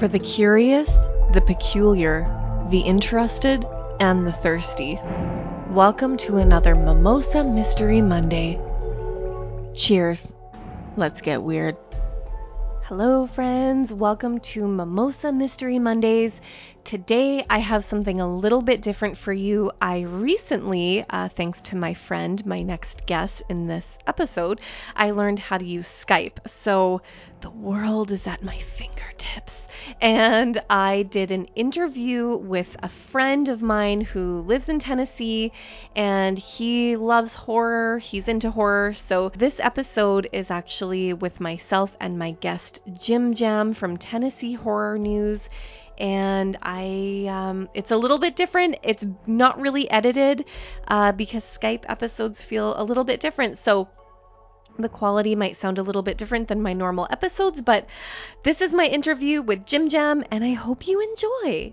[0.00, 2.22] For the curious, the peculiar,
[2.70, 3.66] the interested,
[4.00, 4.98] and the thirsty.
[5.68, 8.58] Welcome to another Mimosa Mystery Monday.
[9.74, 10.32] Cheers.
[10.96, 11.76] Let's get weird.
[12.84, 13.92] Hello, friends.
[13.92, 16.40] Welcome to Mimosa Mystery Mondays.
[16.82, 19.70] Today, I have something a little bit different for you.
[19.82, 24.62] I recently, uh, thanks to my friend, my next guest in this episode,
[24.96, 26.48] I learned how to use Skype.
[26.48, 27.02] So
[27.42, 29.68] the world is at my fingertips
[30.00, 35.52] and I did an interview with a friend of mine who lives in Tennessee
[35.96, 37.98] and he loves horror.
[37.98, 38.94] He's into horror.
[38.94, 44.98] So this episode is actually with myself and my guest Jim Jam from Tennessee Horror
[44.98, 45.48] News
[46.00, 48.78] and I um, it's a little bit different.
[48.82, 50.46] It's not really edited
[50.88, 53.58] uh, because Skype episodes feel a little bit different.
[53.58, 53.88] So
[54.78, 57.86] the quality might sound a little bit different than my normal episodes, but
[58.42, 61.72] this is my interview with Jim Jam, and I hope you enjoy.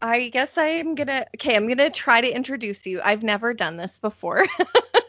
[0.00, 3.00] I guess I'm gonna, okay, I'm gonna try to introduce you.
[3.02, 4.46] I've never done this before.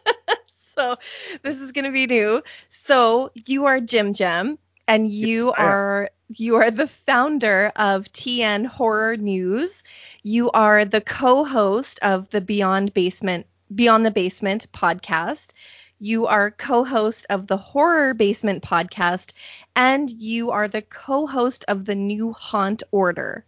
[0.49, 0.97] so
[1.43, 2.41] this is gonna be new.
[2.69, 8.65] So you are Jim Jam, and you yes, are you are the founder of TN
[8.65, 9.83] Horror News.
[10.23, 15.53] You are the co-host of the Beyond Basement Beyond the Basement podcast.
[15.99, 19.33] You are co host of the Horror Basement podcast,
[19.75, 23.45] and you are the co host of the new Haunt Order.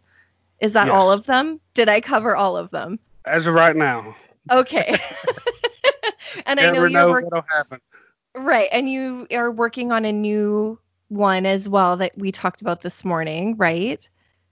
[0.59, 0.93] Is that yes.
[0.93, 1.59] all of them?
[1.73, 2.99] Did I cover all of them?
[3.25, 4.15] As of right now.
[4.51, 4.97] Okay.
[6.45, 7.29] and Never I know you're working.
[7.29, 7.79] What'll happen.
[8.35, 12.81] Right, and you are working on a new one as well that we talked about
[12.81, 14.07] this morning, right?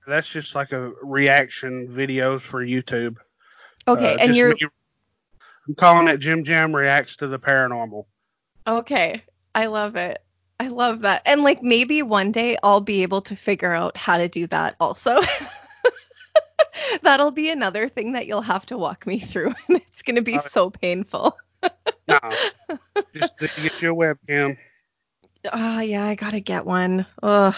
[0.06, 3.18] That's just like a reaction videos for YouTube.
[3.88, 4.56] Okay, uh, and you're
[5.70, 8.06] I'm calling it Jim Jam reacts to the paranormal.
[8.66, 9.22] Okay.
[9.54, 10.20] I love it.
[10.60, 11.22] I love that.
[11.28, 14.76] And like maybe one day I'll be able to figure out how to do that
[14.80, 15.22] also.
[17.04, 19.54] That'll be another thing that you'll have to walk me through.
[19.68, 21.38] And it's going to be uh, so painful.
[22.08, 22.20] no.
[23.14, 24.58] Just to get your webcam.
[25.54, 27.06] Oh, yeah, I got to get one.
[27.22, 27.56] Ugh.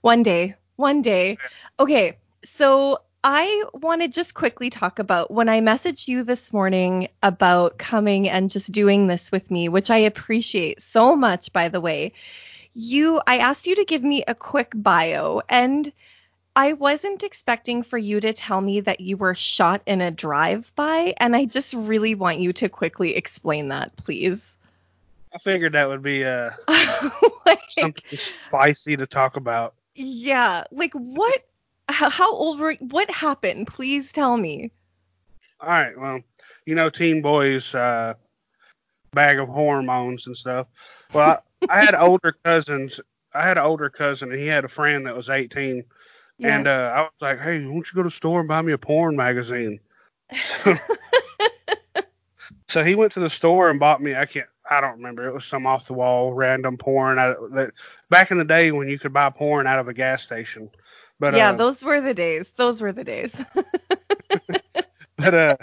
[0.00, 0.54] One day.
[0.76, 1.36] One day.
[1.78, 2.16] Okay.
[2.42, 7.76] So I want to just quickly talk about when I messaged you this morning about
[7.76, 12.12] coming and just doing this with me, which I appreciate so much, by the way.
[12.74, 15.92] You, I asked you to give me a quick bio, and
[16.54, 20.72] I wasn't expecting for you to tell me that you were shot in a drive
[20.76, 24.56] by, and I just really want you to quickly explain that, please.
[25.34, 26.50] I figured that would be uh,
[27.46, 29.74] like, something spicy to talk about.
[29.96, 31.42] Yeah, like what
[31.88, 33.66] how, how old were what happened?
[33.66, 34.70] Please tell me.
[35.60, 36.20] All right, well,
[36.66, 38.14] you know, teen boys uh,
[39.12, 40.68] bag of hormones and stuff.
[41.12, 43.00] Well, I, I had older cousins.
[43.34, 45.84] I had an older cousin, and he had a friend that was 18.
[46.38, 46.56] Yeah.
[46.56, 48.62] And uh, I was like, hey, why don't you go to the store and buy
[48.62, 49.80] me a porn magazine?
[52.68, 54.14] so he went to the store and bought me.
[54.14, 54.46] I can't.
[54.70, 55.26] I don't remember.
[55.26, 57.18] It was some off the wall random porn.
[57.18, 57.72] I, that,
[58.10, 60.70] back in the day when you could buy porn out of a gas station.
[61.20, 62.52] But yeah, uh, those were the days.
[62.52, 63.42] Those were the days.
[65.16, 65.56] but uh,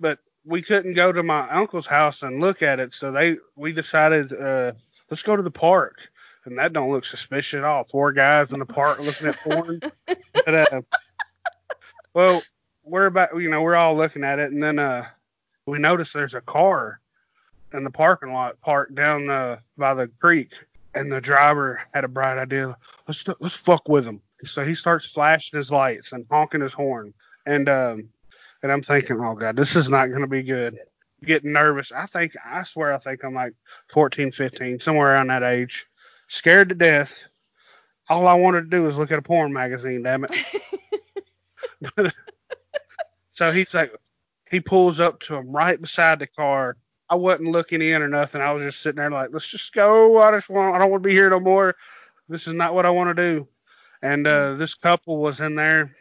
[0.00, 3.72] but we couldn't go to my uncle's house and look at it, so they we
[3.72, 4.72] decided uh,
[5.10, 5.98] let's go to the park,
[6.44, 7.84] and that don't look suspicious at all.
[7.84, 9.80] Four guys in the park looking at porn.
[10.06, 10.80] but uh,
[12.14, 12.42] well,
[12.84, 15.06] we're about you know we're all looking at it, and then uh,
[15.66, 17.00] we notice there's a car
[17.74, 20.54] in the parking lot parked down uh, by the creek
[20.94, 22.76] and the driver had a bright idea.
[23.06, 24.20] Let's let's fuck with him.
[24.44, 27.14] So he starts flashing his lights and honking his horn,
[27.46, 28.08] and um,
[28.62, 30.78] and I'm thinking, oh god, this is not going to be good.
[31.24, 31.92] Getting nervous.
[31.92, 33.54] I think I swear I think I'm like
[33.92, 35.86] 14, 15, somewhere around that age,
[36.28, 37.12] scared to death.
[38.08, 40.02] All I wanted to do was look at a porn magazine.
[40.02, 40.34] Damn it.
[43.32, 43.92] so he's like,
[44.50, 46.76] he pulls up to him right beside the car
[47.12, 48.40] I wasn't looking in or nothing.
[48.40, 50.22] I was just sitting there like, let's just go.
[50.22, 51.76] I just want, I don't want to be here no more.
[52.26, 53.46] This is not what I want to do.
[54.00, 55.94] And uh, this couple was in there.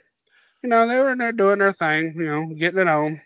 [0.63, 2.13] You know, they were in there doing their thing.
[2.15, 3.19] You know, getting it on.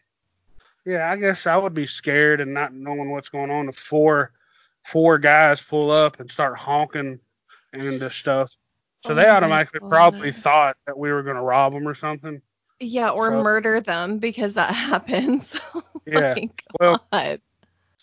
[0.84, 4.32] Yeah, I guess I would be scared and not knowing what's going on if four
[4.84, 7.20] four guys pull up and start honking
[7.72, 8.50] and this stuff.
[9.06, 12.42] So oh they automatically probably thought that we were going to rob them or something.
[12.80, 15.56] Yeah, or so, murder them because that happens.
[15.76, 16.36] oh yeah.
[16.80, 17.06] Well,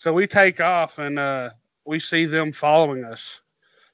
[0.03, 1.51] so we take off and uh,
[1.85, 3.39] we see them following us.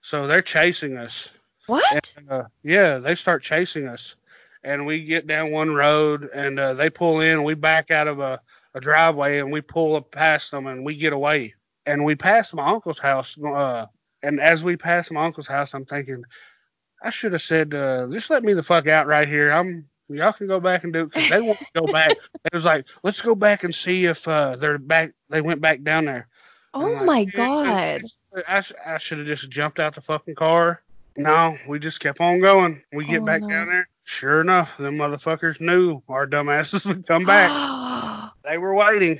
[0.01, 1.29] So they're chasing us.
[1.67, 2.15] What?
[2.17, 4.15] And, uh, yeah, they start chasing us.
[4.63, 7.43] And we get down one road and uh, they pull in.
[7.43, 8.41] We back out of a,
[8.73, 11.53] a driveway and we pull up past them and we get away.
[11.85, 13.37] And we pass my uncle's house.
[13.37, 13.85] Uh,
[14.23, 16.23] and as we pass my uncle's house, I'm thinking,
[17.03, 19.51] I should have said, uh, just let me the fuck out right here.
[19.51, 22.11] I'm y'all can go back and do because they want to go back.
[22.11, 25.11] It was like, let's go back and see if uh, they're back.
[25.29, 26.27] They went back down there.
[26.73, 28.01] Oh like, my god.
[28.47, 30.81] I, I should have just jumped out the fucking car.
[31.17, 32.81] No, we just kept on going.
[32.93, 33.49] We get Oh, back no.
[33.49, 33.89] down there.
[34.03, 38.31] Sure enough, them motherfuckers knew our dumbasses would come back.
[38.43, 39.19] they were waiting.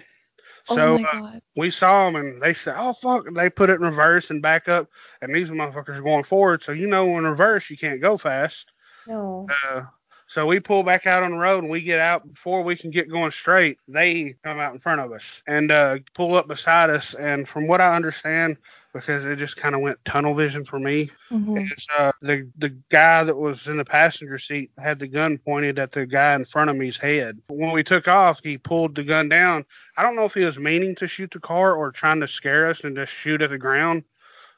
[0.69, 3.75] oh So my uh, we saw them and they said, "Oh fuck!" They put it
[3.75, 4.87] in reverse and back up,
[5.21, 6.63] and these motherfuckers are going forward.
[6.63, 8.71] So you know, in reverse, you can't go fast.
[9.07, 9.47] No.
[9.67, 9.81] Uh,
[10.29, 12.91] so we pull back out on the road and we get out before we can
[12.91, 13.79] get going straight.
[13.87, 17.15] They come out in front of us and uh, pull up beside us.
[17.15, 18.57] And from what I understand,
[18.93, 21.71] because it just kind of went tunnel vision for me, Mhm.
[21.71, 25.79] is uh, the the guy that was in the passenger seat had the gun pointed
[25.79, 27.39] at the guy in front of me's head.
[27.47, 29.65] When we took off, he pulled the gun down.
[29.97, 32.67] I don't know if he was meaning to shoot the car or trying to scare
[32.69, 34.03] us and just shoot at the ground,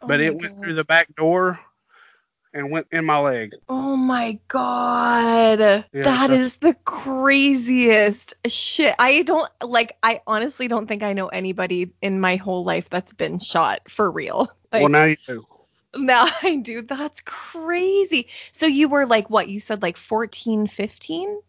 [0.02, 0.64] but oh it went God.
[0.64, 1.58] through the back door
[2.54, 3.56] and went in my leg.
[3.70, 5.60] Oh my god.
[5.60, 8.96] That Yeah, is the craziest shit.
[9.00, 13.14] I don't like I honestly don't think I know anybody in my whole life that's
[13.14, 14.52] been shot for real.
[14.72, 15.46] Like well, now you do.
[15.96, 16.82] now I do.
[16.82, 18.28] That's crazy.
[18.52, 19.48] So you were like what?
[19.50, 21.40] You said like 14, 15?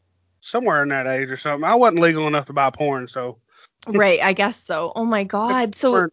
[0.44, 1.62] somewhere in that age or something.
[1.64, 3.38] I wasn't legal enough to buy porn, so
[3.86, 4.92] right, I guess so.
[4.96, 5.76] Oh my god.
[5.76, 6.08] So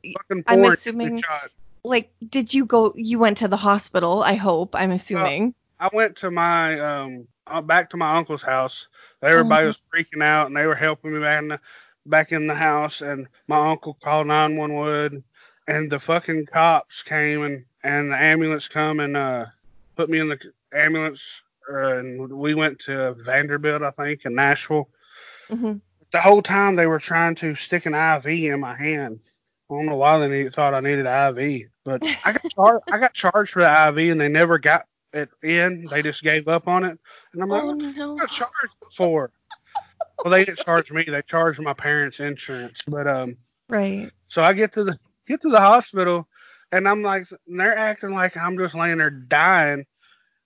[0.47, 1.49] I'm assuming- shot.
[1.83, 5.53] Like did you go you went to the hospital, I hope, I'm assuming.
[5.79, 8.87] I went to my um uh, back to my uncle's house.
[9.23, 9.67] Everybody Oh.
[9.69, 11.59] was freaking out and they were helping me back in the
[12.05, 15.23] back in the house and my uncle called 911
[15.67, 19.45] and the fucking cops came and and the ambulance come and uh
[19.95, 20.39] put me in the
[20.73, 21.23] ambulance
[21.71, 24.89] uh, and we went to Vanderbilt I think in Nashville.
[25.49, 25.81] Mhm.
[26.11, 29.19] the whole time they were trying to stick an IV in my hand.
[29.69, 32.81] I don't know why they need, thought I needed an IV, but I got char-
[32.91, 35.87] I got charged for the IV and they never got it in.
[35.89, 36.97] They just gave up on it,
[37.33, 38.17] and I'm like, Oh what no.
[38.21, 39.31] I charged for?
[40.23, 41.03] well, they didn't charge me.
[41.03, 42.81] They charged my parents' insurance.
[42.87, 43.37] But um,
[43.69, 44.11] Right.
[44.27, 46.27] so I get to the get to the hospital,
[46.71, 49.85] and I'm like, and they're acting like I'm just laying there dying.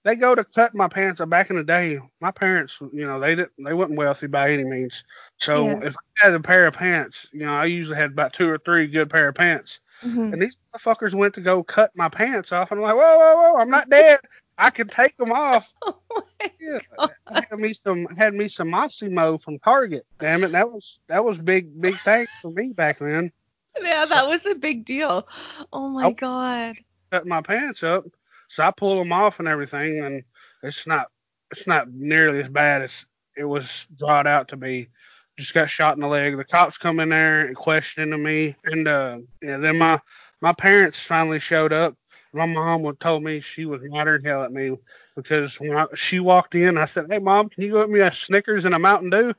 [0.03, 1.21] They go to cut my pants.
[1.25, 4.63] Back in the day, my parents, you know, they didn't, they weren't wealthy by any
[4.65, 5.03] means.
[5.39, 5.79] So Yeah.
[5.83, 8.57] if I had a pair of pants, you know, I usually had about two or
[8.57, 9.79] three good pair of pants.
[10.03, 10.33] Mhm.
[10.33, 13.53] And these motherfuckers went to go cut my pants off, and I'm like, whoa, whoa,
[13.53, 14.19] whoa, I'm not dead.
[14.57, 15.71] I can take them off.
[16.15, 16.23] Oh
[16.59, 16.79] Yeah,
[17.27, 20.05] I had me some had me some Mossimo from Target.
[20.19, 23.31] Damn it, that was that was big big thing for me back then.
[23.81, 25.27] Yeah, that was a big deal.
[25.71, 26.11] Oh my Oh.
[26.13, 26.75] god.
[27.11, 28.05] Cut my pants up,
[28.53, 30.23] so I pulled them off and everything, and
[30.61, 31.07] it's not
[31.51, 32.91] it's not nearly as bad as
[33.35, 33.67] it was
[33.97, 34.89] drawn out to be.
[35.37, 36.37] Just got shot in the leg.
[36.37, 39.99] The cops come in there and questioning me, and uh, yeah, then my
[40.41, 41.95] my parents finally showed up.
[42.31, 44.77] My mom would told me she was madder than hell at me
[45.15, 48.01] because when I, she walked in, I said, "Hey, mom, can you go get me
[48.01, 49.33] a Snickers and a Mountain Dew?"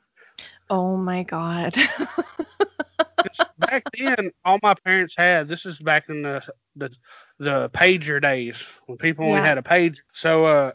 [0.71, 1.77] Oh my god.
[3.59, 5.49] back then, all my parents had.
[5.49, 6.43] This is back in the
[6.77, 6.91] the
[7.39, 9.99] the pager days when people only had a pager.
[10.13, 10.73] So uh,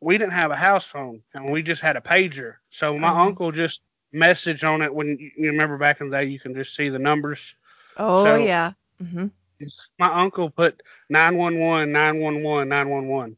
[0.00, 2.56] we didn't have a house phone, and we just had a pager.
[2.70, 3.20] So my Uh-huh.
[3.22, 3.80] uncle just
[4.12, 4.92] messaged on it.
[4.94, 7.54] When you remember back in the day, you can just see the numbers.
[7.96, 8.72] oh So- yeah.
[9.02, 9.30] Mhm.
[9.98, 13.36] My uncle put 911, 911, 911.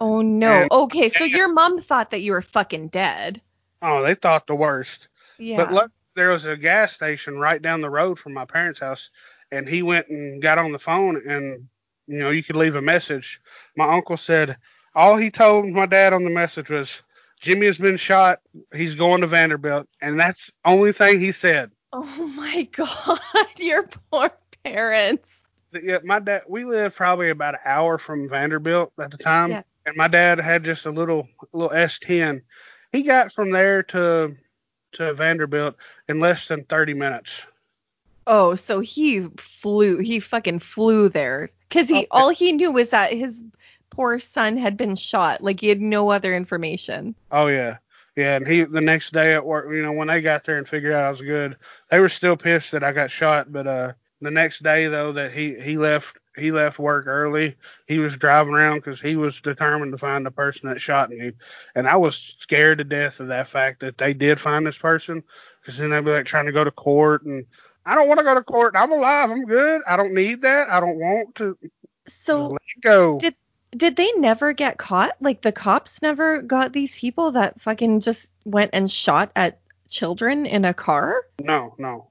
[0.00, 0.62] Oh no.
[0.62, 3.40] And- okay, so and- your mom thought that you were fucking dead.
[3.82, 5.08] Oh, they thought the worst.
[5.38, 5.56] Yeah.
[5.58, 9.10] But look, there was a gas station right down the road from my parents' house,
[9.50, 11.68] and he went and got on the phone, and
[12.06, 13.40] you know you could leave a message.
[13.76, 14.56] My uncle said
[14.94, 16.90] all he told my dad on the message was
[17.40, 18.40] Jimmy has been shot.
[18.74, 21.70] He's going to Vanderbilt, and that's the only thing he said.
[21.92, 22.02] oh
[22.36, 23.18] my god,
[23.58, 24.30] your poor
[24.64, 25.42] parents.
[25.72, 26.42] Yeah, my dad.
[26.48, 29.62] We lived probably about an hour from Vanderbilt at the time, Yeah.
[29.86, 32.42] and my dad had just a little little S10.
[32.92, 34.34] He got from there to
[34.92, 35.74] to Vanderbilt
[36.08, 37.30] in less than 30 minutes.
[38.26, 39.98] Oh, so he flew.
[39.98, 42.06] He fucking flew there cuz he Okay.
[42.10, 43.42] all he knew was that his
[43.90, 45.42] poor son had been shot.
[45.42, 47.14] Like he had no other information.
[47.30, 47.78] Oh yeah,
[48.16, 48.36] yeah.
[48.36, 50.92] And he the next day at work, you know, when they got there and figured
[50.92, 51.56] out I was good,
[51.90, 53.52] they were still pissed that I got shot.
[53.52, 57.56] But uh, the next day though, that he he left he left work early.
[57.86, 61.32] He was driving around because he was determined to find the person that shot me,
[61.74, 65.22] and I was scared to death of that fact that they did find this person.
[65.60, 67.44] Because then they'd be like trying to go to court, and
[67.84, 68.74] I don't want to go to court.
[68.76, 69.30] I'm alive.
[69.30, 69.82] I'm good.
[69.86, 70.68] I don't need that.
[70.70, 71.58] I don't want to
[72.06, 73.18] So let go.
[73.18, 73.34] did
[73.76, 75.12] did they never get caught?
[75.20, 79.58] Like the cops never got these people that fucking just went and shot at
[79.88, 81.22] children in a car?
[81.40, 82.08] No, no.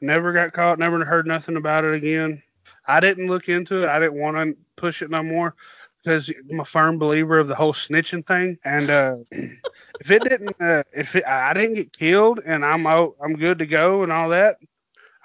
[0.00, 0.78] Never got caught.
[0.78, 2.42] Never heard nothing about it again.
[2.86, 3.88] I didn't look into it.
[3.88, 5.54] I didn't want to push it no more
[6.02, 8.58] because I'm a firm believer of the whole snitching thing.
[8.64, 13.16] And uh, if it didn't, uh, if it, I didn't get killed and I'm out,
[13.22, 14.56] I'm good to go and all that,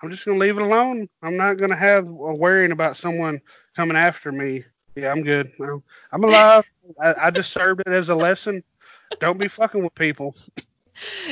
[0.02, 1.10] I'm just gonna leave it alone.
[1.24, 3.42] I'm not gonna have a worrying about someone
[3.76, 4.64] coming after me.
[4.96, 5.52] Yeah, I'm good.
[5.60, 6.66] I'm, I'm alive.
[7.02, 8.64] I, I just served it as a lesson.
[9.20, 10.36] Don't be fucking with people.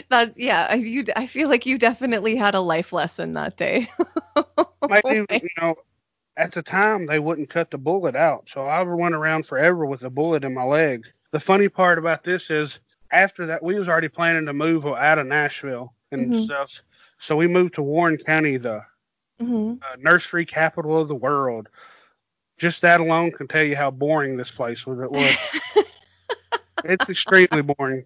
[0.10, 3.90] That yeah, I- you I feel like you definitely had a life lesson that day.
[4.88, 5.76] Maybe you know,
[6.38, 10.04] at the time they wouldn't cut the bullet out, so I went around forever with
[10.04, 11.06] a bullet in my leg.
[11.32, 12.78] The funny part about this is,
[13.12, 16.44] after that, we was already planning to move out of Nashville and Mhm.
[16.44, 16.82] stuff.
[17.20, 18.84] So we moved to Warren County, the
[19.40, 19.82] Mhm.
[19.82, 21.70] uh, nursery capital of the world.
[22.58, 25.00] Just that alone can tell you how boring this place was.
[25.00, 25.36] It was.
[26.84, 28.06] it's extremely boring.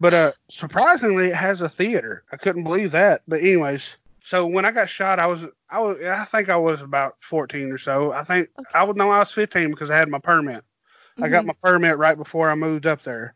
[0.00, 2.24] But uh, surprisingly, it has a theater.
[2.32, 3.22] I couldn't believe that.
[3.28, 3.82] But anyways,
[4.22, 7.72] so when I got shot, I was I was I think I was about 14
[7.72, 8.12] or so.
[8.12, 10.64] I think I would know I was 15 because I had my permit.
[11.20, 11.46] I got Mhm.
[11.46, 13.35] my permit right before I moved up there.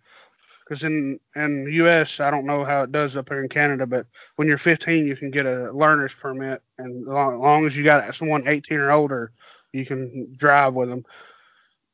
[0.71, 3.87] Because in in the U.S., I don't know how it does up here in Canada,
[3.89, 7.67] but when you're 15, you can get a learner's permit, and as long, as long
[7.67, 9.33] as you got someone 18 or older,
[9.73, 11.05] you can drive with them.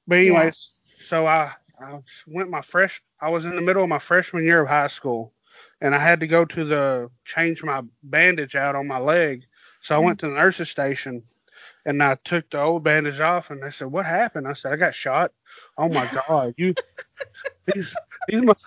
[0.07, 0.41] But Yeah.
[0.41, 0.71] anyways,
[1.09, 3.03] so I I went my fresh.
[3.23, 5.33] I was in the middle of my freshman year of high school,
[5.81, 9.47] and I had to go to the change my bandage out on my leg.
[9.81, 10.27] So I went mm-hmm.
[10.27, 11.23] to the nurse's station,
[11.87, 14.77] and I took the old bandage off, and they said, "What happened?" I said, "I
[14.77, 15.33] got shot."
[15.79, 16.75] Oh my god, you
[17.75, 17.95] these
[18.29, 18.61] these mother,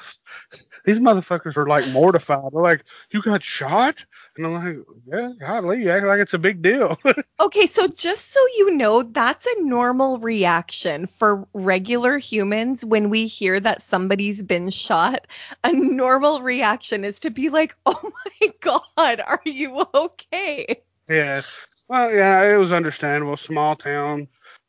[0.86, 2.52] these motherfuckers are like mortified.
[2.52, 4.04] They're like, "You got shot?"
[4.38, 6.98] And I'm like, "Yeah, golly, you act like it's a big deal."
[7.42, 13.28] Okay, so just so you know, that's a normal reaction for regular humans when we
[13.28, 15.26] hear that somebody's been shot.
[15.64, 18.12] A normal reaction is to be like, "Oh
[18.42, 21.42] my god, are you okay?" Yeah.
[21.88, 23.38] Well, yeah, it was understandable.
[23.38, 24.28] Small town,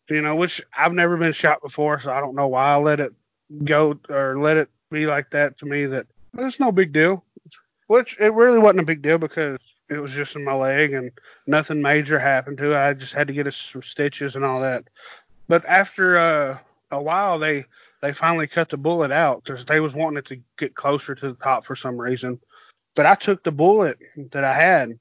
[0.08, 3.00] you know, which I've never been shot before, so I don't know why I let
[3.00, 3.12] it
[3.64, 6.06] go or let it be like that to me that
[6.38, 7.24] it's no big deal.
[7.86, 11.10] Which it really wasn't a big deal because it was just in my leg and
[11.46, 12.76] nothing major happened to it.
[12.76, 14.84] I just had to get us some stitches and all that.
[15.48, 16.58] But after uh,
[16.92, 17.64] a while, they
[18.00, 21.28] they finally cut the bullet out because they was wanting it to get closer to
[21.28, 22.38] the top for some reason.
[22.94, 23.98] But I took the bullet
[24.32, 24.98] that I had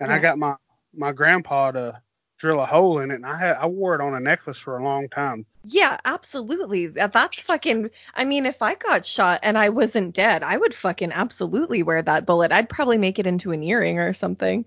[0.00, 0.56] and I got my
[0.94, 2.00] my grandpa to
[2.38, 4.78] drill a hole in it, and I had I wore it on a necklace for
[4.78, 5.46] a long time.
[5.68, 6.86] Yeah, absolutely.
[6.86, 7.90] That's fucking.
[8.14, 12.02] I mean, if I got shot and I wasn't dead, I would fucking absolutely wear
[12.02, 12.52] that bullet.
[12.52, 14.64] I'd probably make it into an earring or something.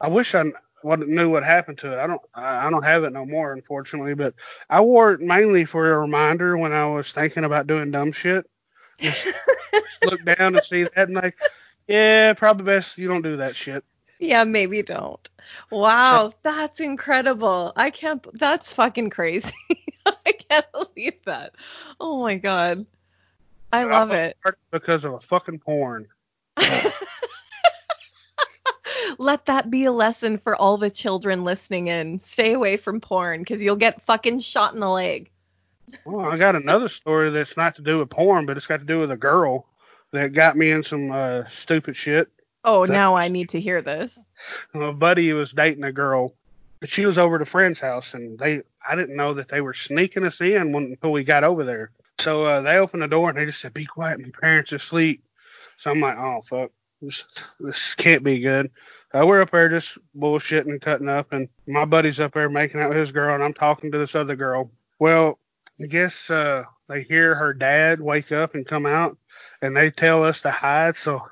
[0.00, 0.44] I wish I
[0.84, 1.98] knew what happened to it.
[1.98, 4.14] I don't I, I don't have it no more, unfortunately.
[4.14, 4.34] But
[4.70, 8.48] I wore it mainly for a reminder when I was thinking about doing dumb shit.
[8.98, 9.26] Just
[10.04, 11.36] look down and see that, and like,
[11.88, 13.84] yeah, probably best you don't do that shit.
[14.20, 15.28] Yeah, maybe don't.
[15.70, 17.72] Wow, that's incredible.
[17.74, 18.24] I can't.
[18.38, 19.52] That's fucking crazy.
[20.26, 21.54] I can't believe that.
[22.00, 22.86] Oh my god.
[23.72, 24.36] I love was it.
[24.70, 26.08] because of a fucking porn.
[29.18, 32.18] Let that be a lesson for all the children listening in.
[32.18, 35.30] Stay away from porn because you'll get fucking shot in the leg.
[36.04, 38.86] Well, I got another story that's not to do with porn, but it's got to
[38.86, 39.66] do with a girl
[40.12, 42.28] that got me in some uh, stupid shit.
[42.64, 44.18] Oh, That- now I need to hear this.
[44.74, 46.34] my buddy was dating a girl,
[46.80, 49.60] but she was over at a friend's house, and they I didn't know that they
[49.60, 51.90] were sneaking us in when, until we got over there.
[52.20, 54.76] So uh, they opened the door and they just said, "Be quiet, my parents are
[54.76, 55.22] asleep."
[55.78, 56.70] So I'm like, "Oh fuck,
[57.00, 57.24] this
[57.60, 58.70] this can't be good."
[59.14, 62.80] Uh, we're up there just bullshitting and cutting up, and my buddy's up there making
[62.80, 64.70] out with his girl, and I'm talking to this other girl.
[64.98, 65.38] Well,
[65.82, 69.16] I guess uh, they hear her dad wake up and come out,
[69.62, 70.96] and they tell us to hide.
[70.96, 71.22] So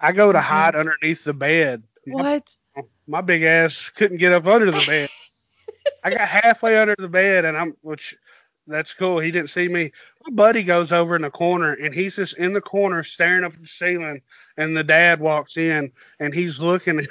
[0.00, 0.42] I go to Mhm.
[0.42, 1.82] hide underneath the bed.
[2.06, 2.54] What?
[3.06, 5.08] My big ass couldn't get up under the bed.
[6.04, 8.16] I got halfway under the bed, and I'm which
[8.66, 9.18] that's cool.
[9.18, 9.92] He didn't see me.
[10.26, 13.54] My buddy goes over in the corner, and he's just in the corner staring up
[13.54, 14.22] at the ceiling.
[14.56, 17.06] And the dad walks in, and he's looking.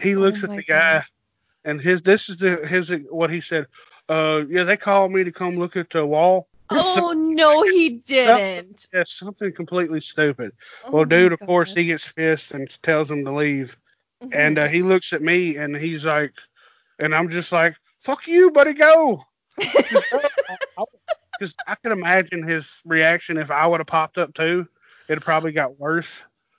[0.00, 1.04] He looks Oh at the guy, God.
[1.64, 3.66] and his this is the his what he said.
[4.08, 6.46] Uh, yeah, they called me to come look at the wall.
[6.70, 8.88] Oh no, he didn't.
[8.92, 10.52] Yeah, something completely stupid.
[10.84, 13.76] Oh well, dude, of course, he gets pissed and tells him to leave.
[14.22, 14.30] Mhm.
[14.34, 16.32] And uh, he looks at me and he's like,
[16.98, 19.24] and I'm just like, fuck you, buddy, go.
[21.38, 24.66] Because I can imagine his reaction if I would have popped up too.
[25.08, 26.08] It probably got worse.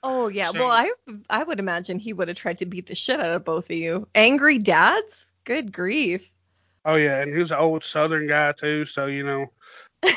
[0.02, 0.52] oh yeah.
[0.52, 0.90] So- Well, I
[1.28, 3.76] I would imagine he would have tried to beat the shit out of both of
[3.76, 4.08] you.
[4.14, 5.34] Angry dads?
[5.44, 6.32] Good grief.
[6.86, 9.50] Oh yeah, and he was an old Southern guy too, so you know,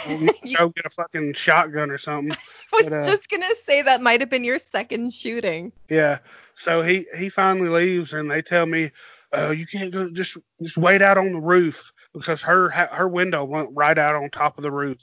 [0.08, 2.32] You- go get a fucking shotgun or something.
[2.32, 5.74] I was But, uh, just gonna say that might have been your second shooting.
[5.90, 6.20] Yeah.
[6.56, 8.92] So he he finally leaves, and they tell me,
[9.36, 10.10] uh, you can't go.
[10.10, 11.92] Just just wait out on the roof.
[12.14, 15.00] because her her window went right out on top of the roof.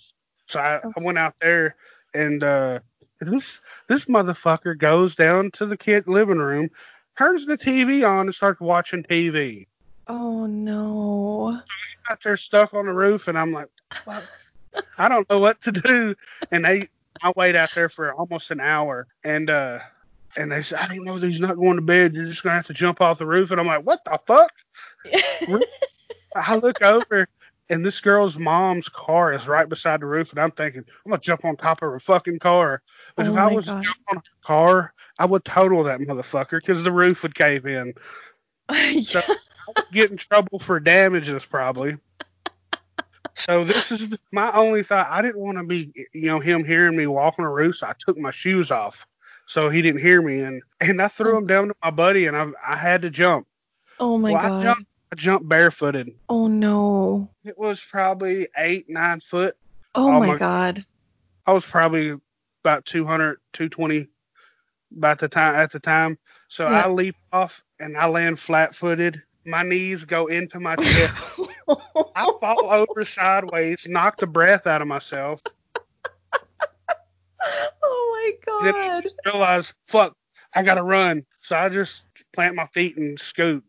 [0.49, 0.88] So I, Okay.
[0.97, 1.75] I went out there
[2.14, 2.80] and uh,
[3.21, 6.71] this this motherfucker goes down to the kid living room,
[7.19, 9.66] turns the TV on and starts watching TV.
[10.07, 11.61] Oh no.
[12.11, 13.69] Out there stuck on the roof and I'm like.
[14.99, 16.14] I don't know what to do.
[16.50, 16.88] And they
[17.23, 19.80] I wait out there for almost an hour and uh
[20.37, 22.14] and they said, I don't know, that he's not going to bed.
[22.14, 23.50] You're just gonna have to jump off the roof.
[23.50, 24.52] And I'm like, what the fuck?
[26.34, 27.28] I look over
[27.70, 31.22] and this girl's mom's car is right beside the roof, and I'm thinking, I'm gonna
[31.22, 32.82] jump on top of her fucking car.
[33.16, 33.82] But Oh if I was God.
[33.82, 37.66] to jump on her car, I would total that motherfucker because the roof would cave
[37.66, 37.94] in.
[38.72, 39.22] Yeah.
[39.26, 41.96] I would get in trouble for damages probably.
[43.37, 45.08] So this is my only thought.
[45.10, 47.76] I didn't want to be, you know, him hearing me walk on the roof.
[47.76, 49.06] So I took my shoes off
[49.50, 51.38] so he didn't hear me, and and I threw oh.
[51.38, 53.49] him down to my buddy, and I I had to jump.
[53.99, 54.62] Oh my well, I god.
[54.62, 56.14] jumped, I jumped barefooted.
[56.28, 57.28] Oh no.
[57.45, 59.57] It was probably eight, nine foot.
[59.97, 60.85] Oh, Oh my my- god.
[61.47, 62.14] I was probably
[62.62, 64.07] about 200, 220
[64.97, 66.16] about the time at the time.
[66.49, 66.85] So Yeah.
[66.85, 69.21] I leap off and I land flat footed.
[69.45, 71.14] My knees go into my chest.
[72.14, 75.40] I fall over sideways, knock the breath out of myself.
[77.83, 80.17] Oh oh my Then I just realize, fuck,
[80.55, 81.25] I gotta run.
[81.43, 83.65] So I just plant my feet and scoot.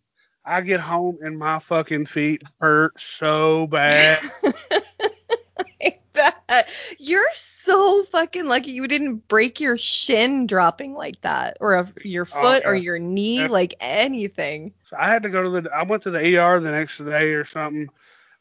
[0.45, 4.19] I get home and my fucking feet hurt so bad.
[6.13, 6.69] Bet.
[6.99, 12.25] You're so fucking lucky you didn't break your shin dropping like that or a, your
[12.31, 13.47] Oh, foot or your knee, Yeah.
[13.47, 14.73] like anything.
[14.89, 15.71] So I had to go to the.
[15.73, 17.89] I went to the ER the next day or something.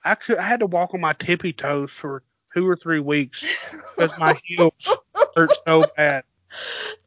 [0.05, 0.39] I could.
[0.39, 2.23] I had to walk on my tippy toes for
[2.55, 3.41] two or three weeks
[3.97, 4.73] because my heels
[5.35, 6.25] hurt so bad.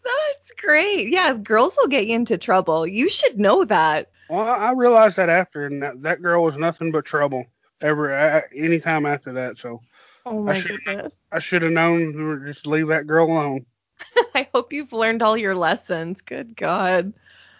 [0.03, 1.09] That's great.
[1.09, 2.85] Yeah, girls will get you into trouble.
[2.87, 4.09] You should know that.
[4.29, 7.45] Well, I I realized that after, and that, that girl was nothing but trouble
[7.81, 9.57] ever uh, any time after that.
[9.57, 9.81] So
[10.25, 11.17] Oh my should- goodness.
[11.31, 13.65] I should have known to just leave that girl alone.
[14.35, 16.21] I hope you've learned all your lessons.
[16.21, 17.13] Good God.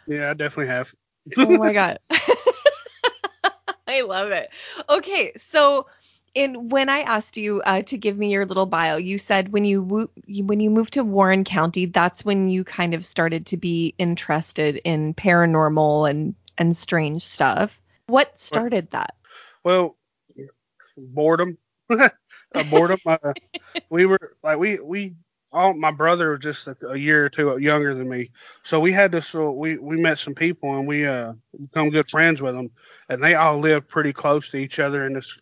[0.08, 0.94] Yeah, I definitely have.
[1.38, 2.00] Oh my God.
[3.88, 4.50] I love it.
[4.90, 5.88] Okay, so
[6.36, 9.66] in when I asked you uh, to give me your little bio, you said when
[9.66, 13.58] you, wo- when you moved to Warren County, that's when you kind of started to
[13.58, 17.82] be interested in paranormal and and strange stuff.
[18.08, 19.16] What started that?
[19.64, 19.98] Well,
[20.98, 21.58] boredom.
[21.90, 22.10] uh,
[22.70, 23.00] boredom.
[23.06, 23.34] Uh,
[23.90, 25.16] we were like we we
[25.52, 28.32] all my brother was just a, a year or two younger than me,
[28.64, 29.34] so we had this.
[29.34, 32.72] Uh, we we met some people and we uh become good friends with them,
[33.10, 35.38] and they all lived pretty close to each other in this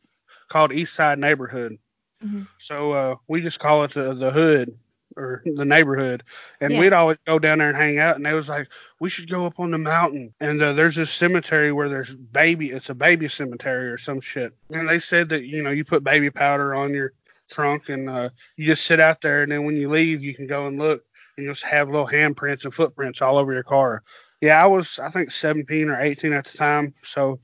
[0.52, 1.78] called East Side neighborhood.
[2.24, 2.48] Mhm.
[2.60, 4.78] So uh, we just call it the, the hood
[5.18, 6.24] or the neighborhood,
[6.62, 6.80] and Yeah.
[6.80, 8.16] we'd always go down there and hang out.
[8.16, 8.68] And they was like,
[9.00, 12.70] we should go up on the mountain, and uh, there's this cemetery where there's baby.
[12.70, 14.54] It's a baby cemetery or some shit.
[14.70, 17.14] And they said that you know you put baby powder on your
[17.50, 20.48] trunk, and uh, you just sit out there, and then when you leave, you can
[20.48, 21.04] go and look,
[21.38, 24.04] and just have little handprints and footprints all over your car.
[24.42, 27.40] Yeah, I was I think 17 or 18 at the time, so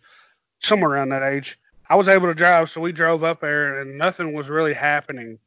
[0.62, 1.58] somewhere around that age.
[1.90, 5.40] I was able to drive, so we drove up there, and nothing was really happening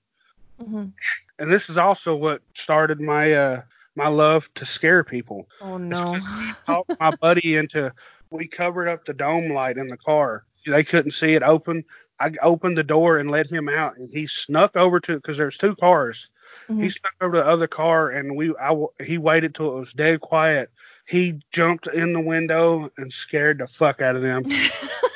[0.60, 0.92] Mhm.
[1.38, 3.62] and this is also what started my uh
[3.96, 5.48] my love to scare people.
[5.60, 6.18] Oh no.
[6.66, 7.92] Talked my buddy into
[8.30, 10.44] we covered up the dome light in the car.
[10.66, 11.84] They couldn't see it open.
[12.20, 15.56] I opened the door and let him out, and he snuck over to because there's
[15.56, 16.28] two cars.
[16.68, 16.92] He Mhm.
[17.00, 20.20] snuck over to the other car, and we I he waited till it was dead
[20.20, 20.70] quiet.
[21.06, 24.44] He jumped in the window and scared the fuck out of them.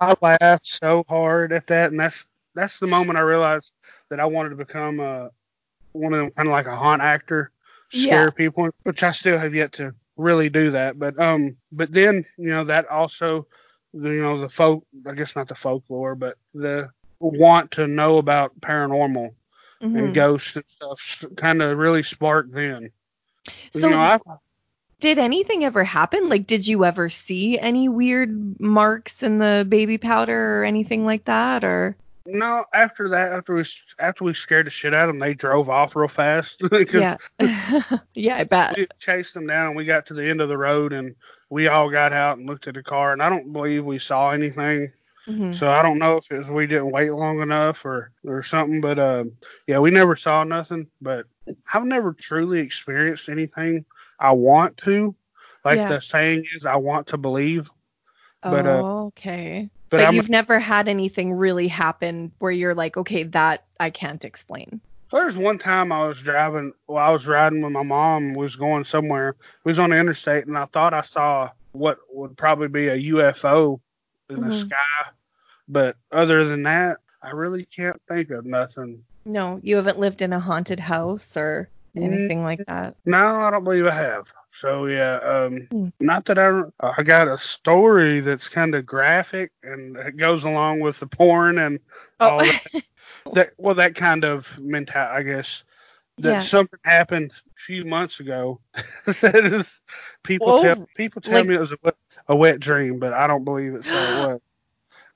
[0.00, 3.72] I laughed so hard at that, and that's that's the moment I realized
[4.10, 5.30] that I wanted to become a
[5.92, 7.50] one of them kind of like a haunt actor,
[7.90, 8.30] scare Yeah.
[8.30, 10.98] people, which I still have yet to really do that.
[10.98, 13.46] But um, but then you know that also,
[13.92, 16.90] you know, the folk, I guess not the folklore, but the
[17.20, 19.30] want to know about paranormal
[19.80, 19.92] Mhm.
[19.94, 22.90] and ghosts and stuff kind of really sparked then.
[23.72, 24.18] So you know, I,
[25.02, 26.28] did anything ever happen?
[26.28, 31.24] Like, did you ever see any weird marks in the baby powder or anything like
[31.24, 31.64] that?
[31.64, 33.64] Or no, after that, after we
[33.98, 36.62] after we scared the shit out of them, they drove off real fast.
[36.92, 37.16] yeah,
[38.14, 38.76] yeah, I bet.
[38.76, 41.16] we chased them down and we got to the end of the road and
[41.50, 44.30] we all got out and looked at the car and I don't believe we saw
[44.30, 44.92] anything.
[45.26, 45.58] Mhm.
[45.58, 48.80] So I don't know if it was we didn't wait long enough or or something,
[48.80, 49.32] but um
[49.66, 50.86] yeah, we never saw nothing.
[51.00, 51.26] But
[51.74, 53.84] I've never truly experienced anything
[54.18, 55.14] I want to.
[55.64, 55.88] Like Yeah.
[55.88, 57.70] the saying is, I want to believe.
[58.42, 59.68] Oh, but, uh, okay.
[59.90, 64.24] But, But, you've never had anything really happen where you're like, okay, that I can't
[64.24, 64.80] explain.
[65.12, 68.84] There's one time I was driving, well, I was riding with my mom, was going
[68.84, 69.36] somewhere.
[69.64, 72.96] We was on the interstate, and I thought I saw what would probably be a
[72.96, 73.80] UFO
[74.30, 74.68] in the Mhm.
[74.68, 75.10] sky.
[75.68, 79.04] But other than that, I really can't think of nothing.
[79.26, 81.68] No, you haven't lived in a haunted house or.
[81.96, 82.96] Anything like that.
[83.04, 84.26] No, I don't believe I have.
[84.54, 85.88] So yeah, um, Hmm.
[86.00, 90.80] not that I I got a story that's kind of graphic and it goes along
[90.80, 91.78] with the porn and
[92.20, 92.82] all Oh, that.
[93.34, 95.64] that well that kind of mental I guess
[96.18, 96.42] that Yeah.
[96.42, 98.60] something happened a few months ago
[99.22, 99.80] that is
[100.22, 101.96] people Whoa, tell people tell like- me it was a, wet-
[102.28, 103.94] a wet dream but I don't believe it so it
[104.26, 104.40] was.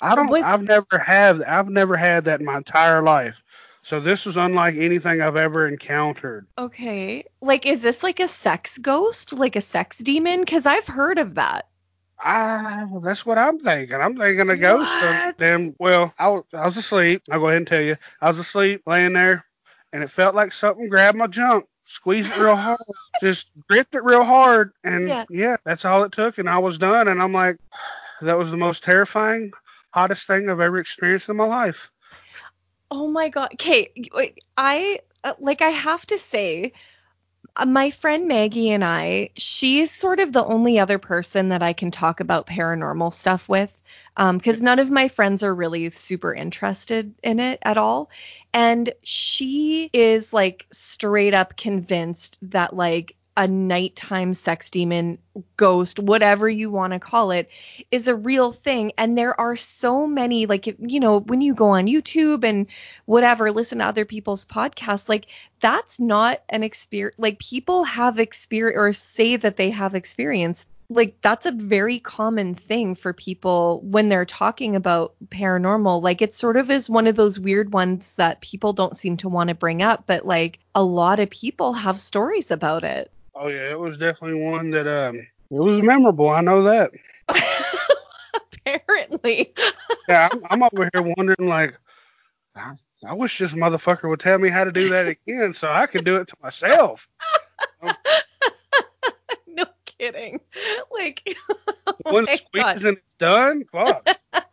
[0.00, 3.42] I don't Was- I've never had I've never had that in my entire life.
[3.88, 6.46] So this was unlike anything I've ever encountered.
[6.58, 7.24] okay.
[7.40, 10.40] Like, is this like a sex ghost, like a sex demon?
[10.40, 11.68] Because I've heard of that.
[12.24, 13.96] Ah, that's what I'm thinking.
[14.00, 14.90] I'm thinking a ghost.
[14.90, 15.38] Of What?
[15.38, 15.74] them.
[15.78, 17.22] Well, I was, I was asleep.
[17.30, 17.96] I'll go ahead and tell you.
[18.20, 19.44] I was asleep, laying there,
[19.92, 22.80] and it felt like something grabbed my junk, squeezed it real hard,
[23.20, 25.24] just gripped it real hard, and Yeah.
[25.30, 25.56] yeah.
[25.64, 27.06] that's all it took, and I was done.
[27.08, 27.58] And I'm like,
[28.22, 29.52] that was the most terrifying,
[29.90, 31.90] hottest thing I've ever experienced in my life.
[32.90, 33.50] Oh my god.
[34.14, 36.72] Wait, I uh, like I have to say
[37.56, 41.72] uh, my friend Maggie and I, she's sort of the only other person that I
[41.72, 43.72] can talk about paranormal stuff with
[44.16, 48.10] um cuz none of my friends are really super interested in it at all.
[48.54, 55.18] And she is like straight up convinced that like a nighttime sex demon
[55.56, 57.50] ghost whatever you want to call it
[57.90, 58.92] is a real thing.
[58.96, 62.66] And there are so many like you know when you go on YouTube and
[63.04, 65.26] whatever listen to other people's podcasts like
[65.60, 70.66] that's not an experience like people have experience or say that they have experience.
[70.88, 76.00] Like that's a very common thing for people when they're talking about paranormal.
[76.00, 79.28] Like it sort of is one of those weird ones that people don't seem to
[79.28, 83.48] want to bring up but like a lot of people have stories about it Oh
[83.48, 86.30] yeah, it was definitely one that um, it was memorable.
[86.30, 86.90] I know that.
[88.64, 89.52] apparently
[90.08, 91.76] Yeah, I'm, I'm over here wondering like,
[92.54, 92.74] I,
[93.06, 96.04] I wish this motherfucker would tell me how to do that again so I could
[96.04, 97.06] do it to myself.
[99.46, 100.40] no kidding
[100.92, 101.36] like
[102.06, 102.76] oh One squeeze God.
[102.76, 103.64] and it's done.
[103.70, 104.08] Fuck.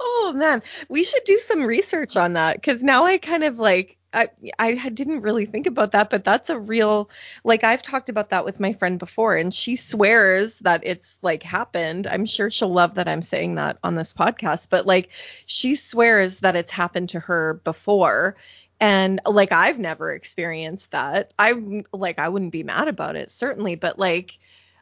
[0.00, 3.98] oh man we should do some research on that because now i kind of like
[4.12, 7.08] I, I didn't really think about that, but that's a real
[7.44, 11.42] like I've talked about that with my friend before, and she swears that it's like
[11.42, 12.06] happened.
[12.06, 15.08] I'm sure she'll love that I'm saying that on this podcast, but like
[15.46, 18.36] she swears that it's happened to her before,
[18.80, 21.32] and like I've never experienced that.
[21.38, 24.38] I like I wouldn't be mad about it certainly, but like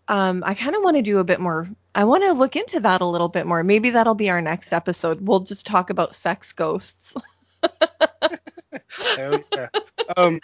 [0.09, 1.69] um, I kind of want to do a bit more.
[1.95, 3.63] I want to look into that a little bit more.
[3.63, 5.21] Maybe that'll be our next episode.
[5.21, 7.15] We'll just talk about sex ghosts.
[9.17, 9.69] Hell yeah.
[10.17, 10.41] Um,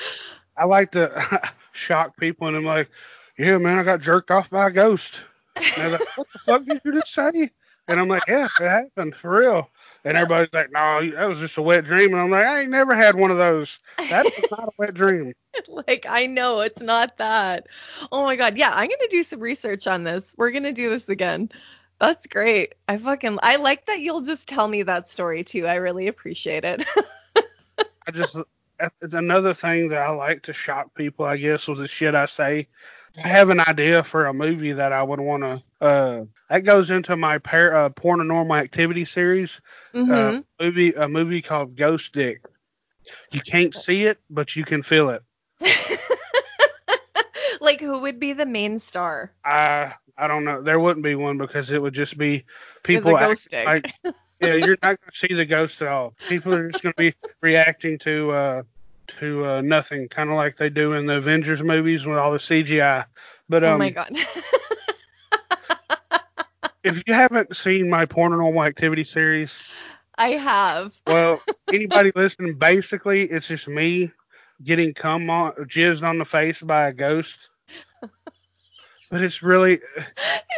[0.57, 2.91] I like to shock people and I'm like,
[3.39, 5.21] yeah, man, I got jerked off by a ghost.
[5.57, 7.51] And they're like, what the fuck did you just say?
[7.89, 9.71] And I'm like, yeah, it happened for real.
[10.05, 12.13] And everybody's like, no, that was just a wet dream.
[12.13, 13.79] And I'm like, I ain't never had one of those.
[13.99, 15.33] That's not a wet dream.
[15.69, 17.67] like I know it's not that.
[18.13, 18.57] Oh my god.
[18.57, 20.35] Yeah, I'm going to do some research on this.
[20.39, 21.51] We're going to do this again.
[21.99, 22.75] That's great.
[22.89, 25.67] I fucking I like that you'll just tell me that story too.
[25.67, 26.85] I really appreciate it.
[28.07, 28.37] I just
[29.01, 32.27] it's another thing that I like to shock people, I guess, with the shit I
[32.27, 32.69] say.
[33.25, 35.63] I have an idea for a movie that I would want to.
[35.81, 39.61] Uh, that goes into my par- uh, paranormal activity series.
[39.95, 40.11] Mhm.
[40.11, 42.43] Uh, movie a movie called Ghost Dick.
[43.33, 45.23] You can't see it, but you can feel it.
[47.61, 49.33] like who would be the main star?
[49.45, 50.63] I I don't know.
[50.63, 52.45] There wouldn't be one because it would just be
[52.83, 53.91] people act like
[54.41, 56.15] yeah, you're not going to see the ghost at all.
[56.29, 58.63] People are just going to be reacting to uh
[59.19, 62.39] to uh, nothing, kind of like they do in the Avengers movies with all the
[62.39, 63.05] CGI.
[63.49, 64.11] But um, oh my god.
[66.85, 69.53] if you haven't seen my paranormal activity series,
[70.17, 71.01] I have.
[71.07, 71.41] well,
[71.73, 74.11] anybody listening, basically, it's just me
[74.65, 77.37] getting cum on, jizzed on the face by a ghost.
[79.11, 79.75] But it's really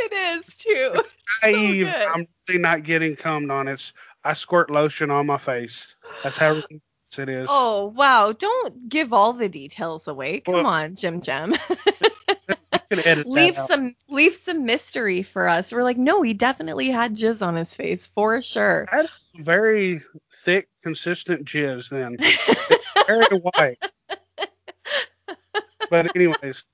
[0.01, 1.03] It is too.
[1.43, 1.87] naive.
[1.87, 1.95] good.
[1.95, 3.69] I'm really not getting cummed on.
[3.69, 3.93] It's
[4.25, 5.87] I squirt lotion on my face.
[6.25, 6.63] That's how
[7.19, 7.47] it is.
[7.51, 8.33] Oh wow!
[8.33, 10.41] Don't give all the details away.
[10.41, 11.55] Come Well- on, Jim Jam.
[11.71, 15.73] You can edit that leave some leave some mystery for us.
[15.73, 18.89] We're like, no, he definitely had jizz on his face for sure.
[19.41, 20.03] very
[20.43, 21.91] thick, consistent jizz.
[21.91, 22.17] Then
[23.07, 23.85] very white.
[25.91, 26.65] But anyways,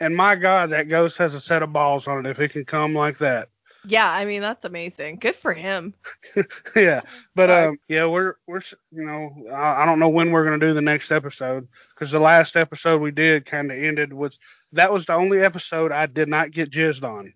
[0.00, 2.64] and my God, that ghost has a set of balls on it if it can
[2.64, 3.48] come like that.
[3.84, 5.16] yeah, I mean that's amazing.
[5.16, 5.94] Good for him.
[6.76, 7.00] yeah,
[7.34, 10.74] but um, yeah, we're we're you know I, I don't know when we're gonna do
[10.74, 14.34] the next episode because the last episode we did kind of ended with
[14.72, 17.32] that was the only episode I did not get jizzed on.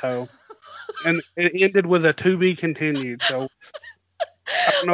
[0.00, 0.28] So,
[1.04, 3.22] and it ended with a to be continued.
[3.22, 3.48] So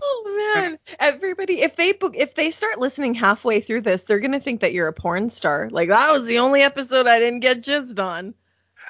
[1.04, 4.72] Everybody, if they book, if they start listening halfway through this, they're gonna think that
[4.72, 5.68] you're a porn star.
[5.70, 8.32] Like that was the only episode I didn't get jizzed on.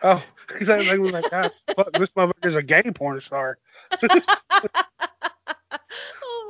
[0.00, 0.22] Oh,
[0.60, 3.58] they was like, God, ah, fuck, this motherfucker's a gay porn star.
[4.02, 4.18] oh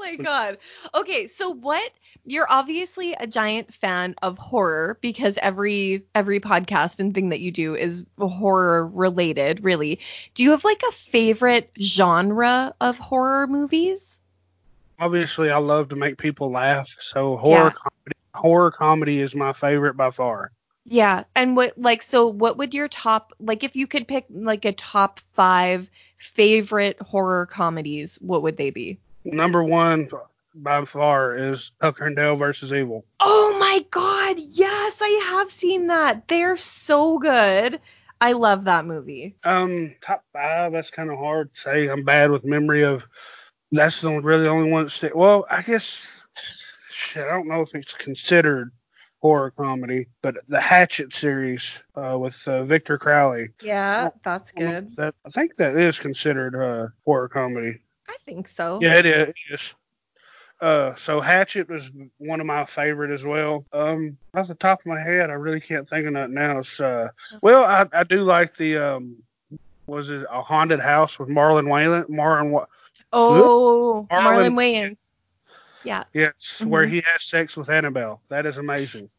[0.00, 0.58] my god.
[0.94, 1.90] Okay, so what
[2.26, 7.50] you're obviously a giant fan of horror because every every podcast and thing that you
[7.50, 10.00] do is horror related, really.
[10.34, 14.13] Do you have like a favorite genre of horror movies?
[14.98, 17.70] Obviously, I love to make people laugh, so horror Yeah.
[17.70, 20.50] comedy horror comedy is my favorite by far.
[20.86, 24.64] Yeah, and what like so what would your top like if you could pick like
[24.64, 28.98] a top 5 favorite horror comedies, what would they be?
[29.24, 30.10] Number one
[30.54, 33.04] by far is Tucker and Dale versus Evil.
[33.20, 36.28] Oh my god, yes, I have seen that.
[36.28, 37.80] They're so good.
[38.20, 39.36] I love that movie.
[39.44, 40.72] Um, top five.
[40.72, 41.88] That's kind of hard to say.
[41.88, 43.02] I'm bad with memory of.
[43.72, 44.84] That's the really the only one.
[44.84, 46.06] That sta- well, I guess.
[46.90, 48.70] Shit, I don't know if it's considered
[49.20, 51.62] horror comedy, but the Hatchet series
[51.96, 53.48] uh, with uh, Victor Crowley.
[53.62, 54.94] Yeah, that's good.
[54.96, 57.80] That I think that is considered uh, horror comedy.
[58.08, 58.78] I think so.
[58.82, 59.28] Yeah, it is.
[59.28, 59.60] It is.
[60.60, 63.64] Uh, so Hatchet was one of my favorite as well.
[63.72, 66.78] Um, off the top of my head, I really can't think of nothing else.
[66.78, 67.08] Uh,
[67.42, 69.16] well, I, I do like the um,
[69.86, 72.06] was it a haunted house with Marlon Wayland?
[72.08, 72.66] Marlon,
[73.14, 74.96] Oh, Marlon- Marlon Wayans.
[75.84, 76.32] Yeah, yes,
[76.64, 76.90] where Mhm.
[76.90, 78.20] he has sex with Annabelle.
[78.28, 79.10] That is amazing.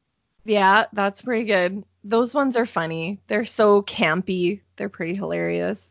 [0.46, 1.84] yeah, that's pretty good.
[2.04, 3.20] Those ones are funny.
[3.28, 4.62] They're so campy.
[4.76, 5.84] They're pretty hilarious.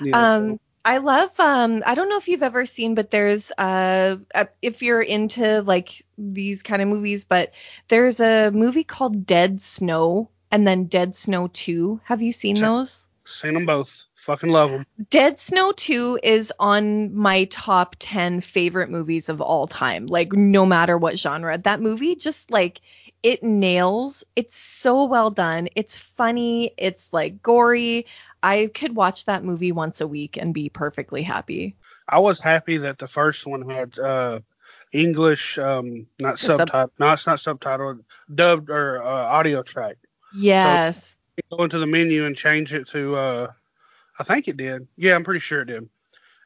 [0.00, 1.30] Yeah, Um, I love.
[1.40, 4.16] Um, I don't know if you've ever seen, but there's uh,
[4.62, 7.52] if you're into like these kind of movies, but
[7.88, 12.00] there's a movie called Dead Snow and then Dead Snow 2.
[12.04, 13.06] Have you seen those?
[13.28, 14.04] seen them both.
[14.26, 14.86] Fucking love them.
[15.08, 20.06] Dead Snow 2 is on my top 10 favorite movies of all time.
[20.06, 21.56] Like no matter what genre.
[21.56, 22.80] That movie just like
[23.22, 24.24] it nails.
[24.34, 25.68] It's so well done.
[25.76, 28.06] It's funny, it's like gory.
[28.42, 31.76] I could watch that movie once a week and be perfectly happy.
[32.08, 34.40] I was happy that the first one had uh,
[34.92, 38.00] English, um, not The sub- subtitle, no, it's not subtitled,
[38.34, 39.98] dubbed or uh, audio track.
[40.36, 41.16] Yes.
[41.52, 43.52] go into the menu and change it to uh
[44.18, 44.86] I think it did.
[44.96, 45.88] Yeah, I'm pretty sure it did.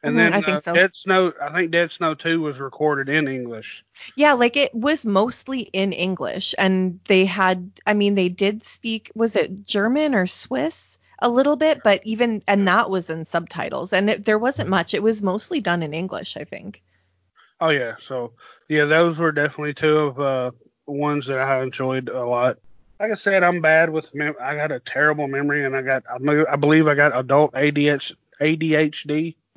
[0.03, 0.75] And Mhm, then I think uh, so.
[0.75, 3.85] Dead Snow I think Dead Snow 2 was recorded in English.
[4.17, 9.11] Yeah, like it was mostly in English and they had I mean they did speak
[9.17, 13.93] was it German or Swiss a little bit, but even and that was in subtitles
[13.93, 14.95] and it, there wasn't much.
[14.95, 16.83] It was mostly done in English, I think.
[17.61, 18.33] Oh yeah, so
[18.69, 20.51] yeah, those were definitely two of uh
[20.87, 22.59] ones that I enjoyed a lot.
[23.01, 26.05] Like I said, I'm bad with mem- I got a terrible memory and I got
[26.07, 29.37] I, I believe I got adult ADH, ADHD.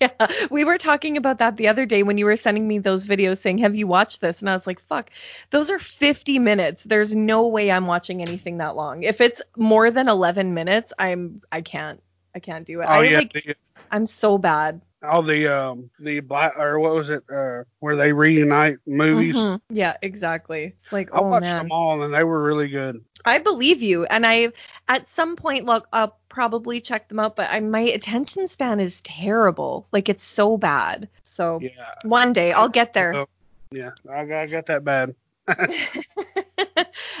[0.00, 3.08] yeah, we were talking about that the other day when you were sending me those
[3.08, 5.10] videos saying, "Have you watched this?" And I was like, "Fuck,
[5.50, 6.84] those are 50 minutes.
[6.84, 9.02] There's no way I'm watching anything that long.
[9.02, 12.00] If it's more than 11 minutes, I'm I can't
[12.36, 12.84] I can't do it.
[12.84, 13.56] Oh I yeah, like the,
[13.90, 14.80] I'm so bad.
[15.02, 19.34] All the um the black or what was it uh where they reunite movies.
[19.34, 19.60] Mhm.
[19.70, 20.64] Yeah, exactly.
[20.64, 21.64] It's like, I oh watched man.
[21.64, 23.04] them all and they were really good.
[23.24, 24.52] I believe you, and I
[24.88, 29.00] at some point look I'll probably check them out, but I my attention span is
[29.02, 29.86] terrible.
[29.92, 31.08] Like it's so bad.
[31.24, 31.70] So Yeah.
[32.02, 33.14] one day I'll get there.
[33.14, 33.26] So,
[33.70, 35.14] yeah, I got, I got that bad.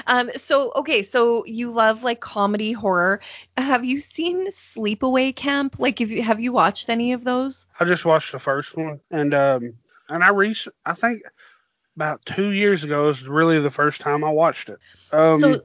[0.06, 3.20] um so okay so you love like comedy horror.
[3.56, 5.78] Have you seen sleepaway camp?
[5.78, 7.66] Like have you have you watched any of those?
[7.78, 9.74] I just watched the first one, and um,
[10.08, 10.54] and I re
[10.84, 11.22] I think
[11.96, 14.78] about two years ago is really the first time I watched it.
[15.12, 15.62] Um, so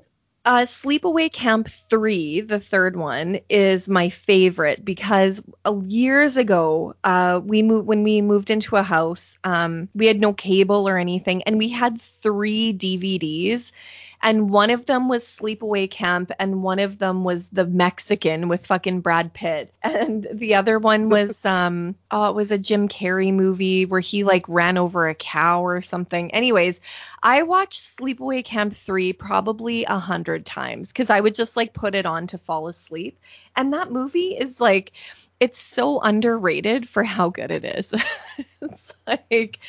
[0.47, 7.41] uh sleepaway camp 3 the third one is my favorite because uh, years ago uh
[7.43, 11.43] we moved when we moved into a house um we had no cable or anything
[11.43, 13.73] and we had 3 DVDs
[14.21, 18.65] and one of them was Sleepaway Camp, and one of them was the Mexican with
[18.65, 23.33] fucking Brad Pitt, and the other one was um oh it was a Jim Carrey
[23.33, 26.33] movie where he like ran over a cow or something.
[26.33, 26.81] Anyways,
[27.21, 31.95] I watched Sleepaway Camp three probably a hundred times because I would just like put
[31.95, 33.19] it on to fall asleep,
[33.55, 34.91] and that movie is like
[35.39, 37.93] it's so underrated for how good it is.
[38.61, 39.59] it's like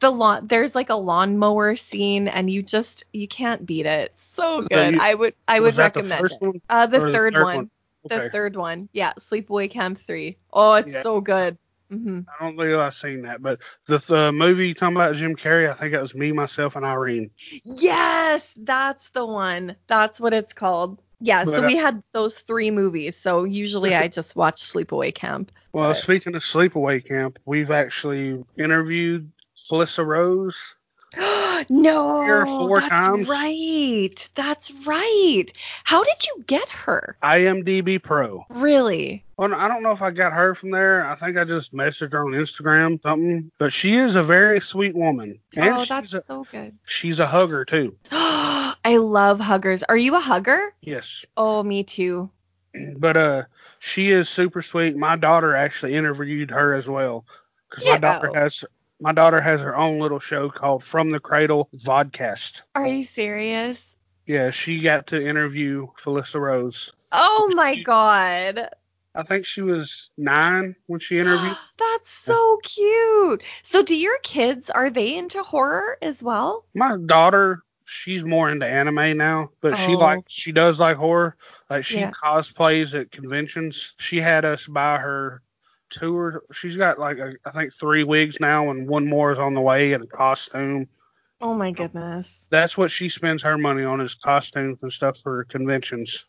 [0.00, 4.12] the lawn there's like a lawnmower scene and you just you can't beat it.
[4.16, 4.94] So good.
[4.94, 6.46] you- i would i would recommend the first it.
[6.46, 6.60] one?
[6.68, 7.70] uh the third, the third one, one?
[8.08, 8.88] the third one.
[8.92, 11.02] Yeah sleepaway camp 3 oh it's Yeah.
[11.02, 11.56] so good.
[11.90, 15.68] Hmm I don't think I've seen that, but the, movie you talking about Jim Carrey,
[15.70, 17.30] I think it was me, myself, and Irene.
[17.64, 19.76] yes that's the one.
[19.86, 21.00] That's what it's called.
[21.20, 23.16] Yeah so But, uh, we had those three movies.
[23.16, 25.52] So usually i just watch sleepaway camp.
[25.72, 25.96] Well, Right.
[25.96, 29.30] speaking of Sleepaway Camp, we've actually interviewed
[29.70, 30.74] Felissa Rose.
[31.68, 33.28] no, that's times.
[33.28, 34.28] right.
[34.34, 35.46] That's right.
[35.84, 37.16] How did you get her?
[37.22, 38.46] IMDb Pro.
[38.48, 39.24] Really?
[39.36, 41.04] Well, I don't know if I got her from there.
[41.04, 43.50] I think I just messaged her on Instagram, something.
[43.58, 45.40] But she is a very sweet woman.
[45.56, 46.76] And oh, that's a, so good.
[46.84, 47.96] she's a hugger too.
[48.12, 49.82] I love huggers.
[49.84, 50.74] Are you a hugger?
[50.80, 51.24] Yes.
[51.36, 52.30] Oh, me too.
[52.96, 53.42] But uh,
[53.80, 54.96] she is super sweet.
[54.96, 57.24] My daughter actually interviewed her as well,
[57.68, 58.64] because my daughter has
[59.00, 62.62] my daughter has her own little show called From the Cradle Vodcast.
[62.74, 63.96] Are you serious?
[64.26, 66.92] Yeah, she got to interview Felissa Rose.
[67.12, 68.68] Oh my She- god.
[69.12, 71.56] I think she was nine when she interviewed.
[71.78, 73.42] That's so cute.
[73.64, 76.64] So do your kids are they into horror as well?
[76.74, 79.98] my daughter, she's more into anime now, but she Oh.
[79.98, 81.34] like she does like horror.
[81.68, 82.12] Like she Yeah.
[82.12, 83.94] cosplays at conventions.
[83.98, 85.42] She had us buy her
[85.90, 86.42] tour.
[86.52, 89.60] She's got like a, I think three wigs now, and one more is on the
[89.60, 90.88] way and a costume.
[91.40, 92.48] Oh my goodness.
[92.50, 96.24] That's what she spends her money on is costumes and stuff for conventions.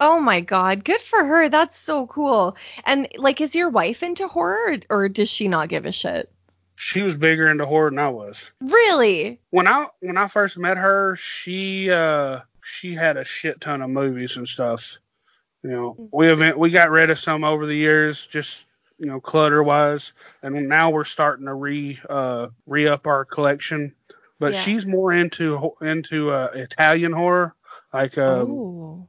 [0.00, 0.84] Oh my god.
[0.84, 1.48] Good for her.
[1.48, 2.56] That's so cool.
[2.84, 6.30] And like is your wife into horror or, or does she not give a shit?
[6.76, 8.36] She was bigger into horror than I was.
[8.60, 9.40] Really?
[9.50, 13.90] When I when I first met her, she uh she had a shit ton of
[13.90, 14.96] movies and stuff.
[15.62, 18.58] You know, we event we got rid of some over the years, just
[18.98, 23.94] you know, clutter wise, and now we're starting to re uh re up our collection.
[24.38, 24.62] But Yeah.
[24.62, 27.54] she's more into into uh, Italian horror,
[27.92, 29.08] like um, oh.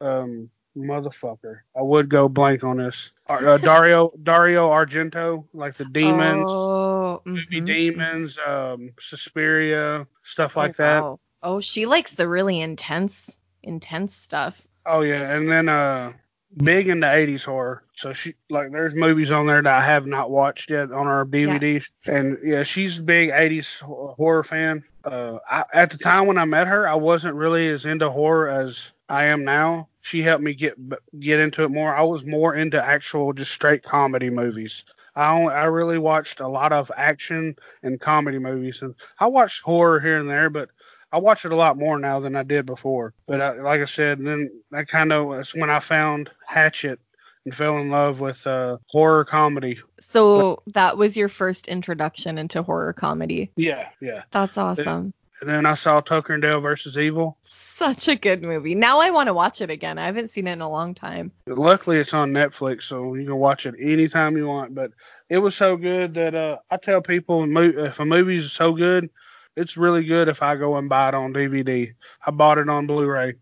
[0.00, 1.60] um motherfucker.
[1.76, 3.10] I would go blank on this.
[3.28, 7.66] Uh, Dario Dario Argento, like the demons, Oh, movie mhm.
[7.66, 11.02] demons, um, Suspiria, stuff like Oh, that.
[11.02, 11.20] wow.
[11.42, 14.66] Oh, she likes the really intense intense stuff.
[14.86, 16.12] Oh yeah, and then uh
[16.56, 17.82] big into 80s horror.
[17.96, 21.24] So she like there's movies on there that I have not watched yet on our
[21.24, 21.84] DVDs.
[22.06, 24.84] And yeah, she's a big 80s horror fan.
[25.04, 28.48] Uh I, at the time when I met her, I wasn't really as into horror
[28.48, 29.88] as I am now.
[30.00, 30.76] She helped me get
[31.20, 31.94] get into it more.
[31.94, 34.84] I was more into actual just straight comedy movies.
[35.16, 39.62] I only, I really watched a lot of action and comedy movies and I watched
[39.62, 40.70] horror here and there, but
[41.14, 43.14] I watch it a lot more now than I did before.
[43.28, 46.98] But I, like I said, then that kind of was when I found Hatchet
[47.44, 49.78] and fell in love with uh, horror comedy.
[50.00, 53.52] So that was your first introduction into horror comedy.
[53.54, 54.22] Yeah, yeah.
[54.32, 55.14] That's awesome.
[55.40, 57.36] And then I saw Tucker and Dale versus Evil.
[57.44, 58.74] Such a good movie.
[58.74, 59.98] Now I want to watch it again.
[59.98, 61.30] I haven't seen it in a long time.
[61.46, 64.74] Luckily, it's on Netflix, so you can watch it anytime you want.
[64.74, 64.90] But
[65.28, 69.10] it was so good that uh, I tell people if a movie is so good,
[69.56, 71.94] it's really good if I go and buy it on DVD.
[72.26, 73.34] I bought it on Blu-ray.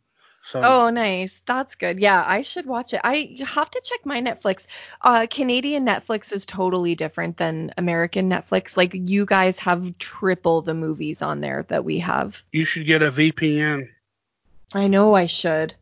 [0.50, 1.40] So Oh, nice.
[1.46, 2.00] That's good.
[2.00, 3.00] Yeah, I should watch it.
[3.04, 4.66] I you have to check my Netflix.
[5.00, 8.76] Uh, Canadian Netflix is totally different than American Netflix.
[8.76, 12.42] Like you guys have triple the movies on there that we have.
[12.50, 13.88] you should get a VPN.
[14.74, 15.74] I know I should.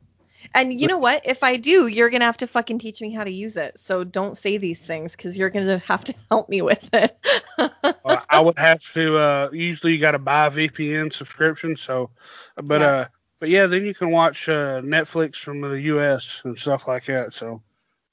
[0.55, 1.25] And you know what?
[1.25, 3.79] If I do, you're gonna have to fucking teach me how to use it.
[3.79, 7.17] So don't say these things because you're gonna have to help me with it.
[7.59, 9.17] uh, I would have to.
[9.17, 11.77] Uh, usually, you got to buy a VPN subscription.
[11.77, 12.11] So,
[12.57, 12.87] but Yeah.
[12.87, 13.09] uh,
[13.39, 16.41] but yeah, then you can watch uh, Netflix from the U.S.
[16.45, 17.33] and stuff like that.
[17.35, 17.63] So,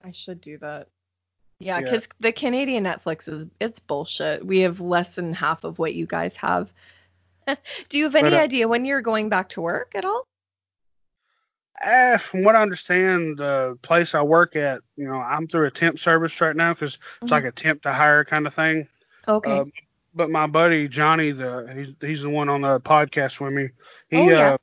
[0.03, 0.87] I should do that.
[1.59, 1.85] Yeah, Yeah.
[1.85, 4.45] because the Canadian Netflix is it's bullshit.
[4.45, 6.71] We have less than half of what you guys have.
[7.89, 10.23] do you have any But, uh, idea when you're going back to work at all?
[11.83, 15.71] Uh, from what I understand, the place I work at, you know, I'm through a
[15.71, 17.31] temp service right now because it's Mhm.
[17.31, 18.87] like a temp to hire kind of thing.
[19.27, 19.61] Okay.
[19.61, 19.71] Um,
[20.13, 23.69] but my buddy Johnny, the he's he's the one on the podcast with me.
[24.09, 24.53] He Oh, yeah.
[24.53, 24.57] uh,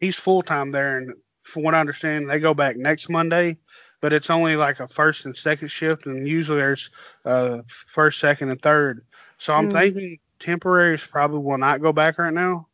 [0.00, 1.12] he's full time there, and
[1.44, 3.58] from what I understand, they go back next Monday.
[4.00, 6.90] But it's only like a first and second shift, and usually there's
[7.24, 9.04] uh first, second, and third.
[9.38, 9.70] So I'm Mm.
[9.70, 12.68] thinking temporaries probably will not go back right now.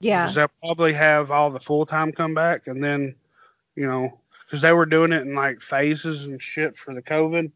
[0.00, 0.24] Yeah.
[0.24, 3.14] Because they'll probably have all the full time come back, and then,
[3.74, 7.50] you know, because they were doing it in like phases and shit for the COVID.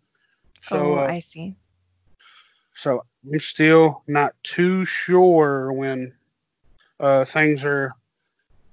[0.69, 1.57] So oh, uh, I see.
[2.81, 6.13] so I'm still not too sure when
[7.01, 7.95] uh, things are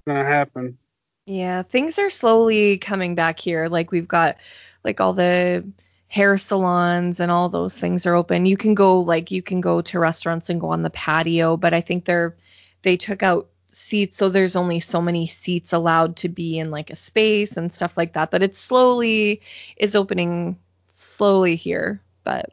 [0.05, 0.77] gonna happen.
[1.25, 3.67] Yeah, things are slowly coming back here.
[3.67, 4.37] Like we've got
[4.83, 5.65] like all the
[6.07, 8.45] hair salons and all those things are open.
[8.45, 11.73] You can go like you can go to restaurants and go on the patio, but
[11.73, 12.35] I think they're
[12.81, 13.49] they took out
[13.89, 17.73] seats so there's only so many seats allowed to be in like a space and
[17.73, 18.29] stuff like that.
[18.31, 19.41] But it slowly
[19.77, 20.57] is opening
[20.93, 21.99] slowly here.
[22.23, 22.51] But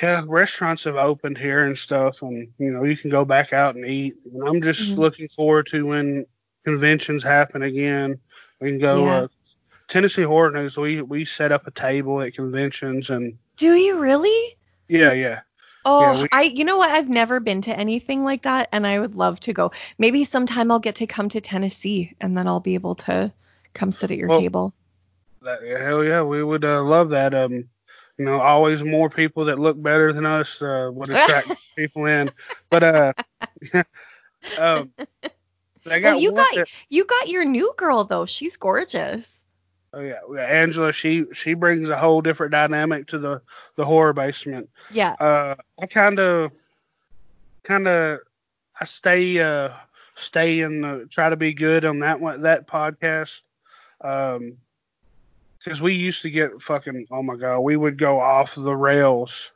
[0.00, 3.74] Yeah, restaurants have opened here and stuff, and you know you can go back out
[3.74, 4.14] and eat.
[4.32, 4.98] And I'm just Mhm.
[4.98, 6.26] looking forward to when
[6.64, 8.18] conventions happen again.
[8.60, 9.04] We can go.
[9.04, 9.14] Yeah.
[9.14, 9.28] Uh,
[9.86, 10.76] Tennessee Horror News.
[10.76, 14.56] We we set up a table at conventions, and do you really?
[14.88, 15.40] yeah, yeah.
[15.84, 16.90] Oh, Yeah, we- I you know what?
[16.90, 19.72] I've never been to anything like that and I would love to go.
[19.98, 23.32] Maybe sometime I'll get to come to Tennessee and then I'll be able to
[23.74, 24.74] come sit at your Well- table.
[25.42, 27.34] That, hell yeah, we would uh, love that.
[27.34, 27.52] Um,
[28.16, 32.30] you know, always more people that look better than us uh, would attract people in.
[32.70, 33.12] But uh,
[34.58, 34.90] um,
[35.86, 38.24] Well, you got that- you got your new girl though.
[38.24, 39.43] She's gorgeous.
[39.94, 40.92] Oh yeah, yeah, Angela.
[40.92, 43.40] She she brings a whole different dynamic to the
[43.76, 44.68] the horror basement.
[44.90, 45.12] Yeah.
[45.12, 46.50] Uh, I kind of
[47.62, 48.20] kind of
[48.80, 49.70] I stay uh
[50.16, 53.40] stay in the try to be good on that one that podcast.
[54.00, 54.58] Um,
[55.62, 59.50] because we used to get fucking oh my god, we would go off the rails,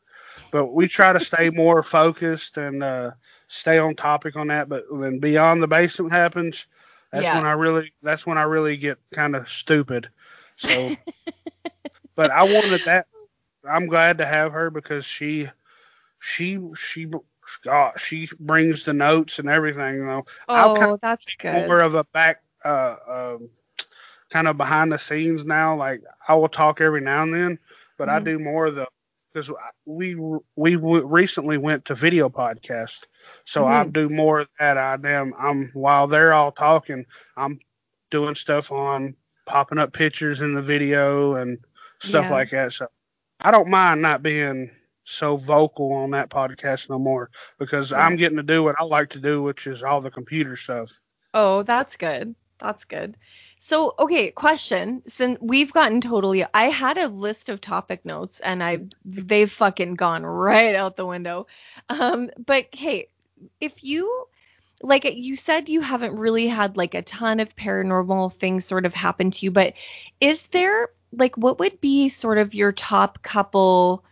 [0.50, 3.10] but we try to stay more focused and uh,
[3.48, 4.68] stay on topic on that.
[4.70, 6.64] But when beyond the basement happens,
[7.12, 7.36] that's Yeah.
[7.36, 10.08] when I really that's when I really get kind of stupid.
[10.58, 10.92] So,
[12.16, 13.06] but I wanted that.
[13.68, 15.48] I'm glad to have her because she
[16.20, 17.06] she she
[17.64, 20.26] God, she brings the notes and everything though.
[20.48, 21.76] Oh, that's good.
[21.76, 23.50] more of a back uh um
[24.30, 27.58] kind of behind the scenes now like i will talk every now and then
[27.98, 28.20] but i Mhm.
[28.20, 28.86] do more of the
[29.32, 29.50] because
[29.86, 30.14] we
[30.56, 32.98] we recently went to video podcast
[33.44, 33.92] so i Mhm.
[33.92, 37.04] do more of that i am i'm while they're all talking
[37.36, 37.58] i'm
[38.10, 39.14] doing stuff on
[39.48, 41.58] popping up pictures in the video and
[42.00, 42.32] stuff Yeah.
[42.32, 42.86] like that so
[43.40, 44.70] i don't mind not being
[45.04, 49.10] so vocal on that podcast no more because i'm getting to do what i like
[49.10, 50.90] to do which is all the computer stuff
[51.34, 52.34] Oh, that's good.
[52.58, 53.16] That's good.
[53.60, 55.02] So, okay, question.
[55.06, 59.94] Since we've gotten totally I had a list of topic notes and I they've fucking
[59.94, 61.46] gone right out the window.
[61.90, 63.08] Um, but hey,
[63.60, 64.26] if you
[64.82, 68.94] like you said you haven't really had like a ton of paranormal things sort of
[68.94, 69.74] happen to you, but
[70.20, 74.04] is there like what would be sort of your top couple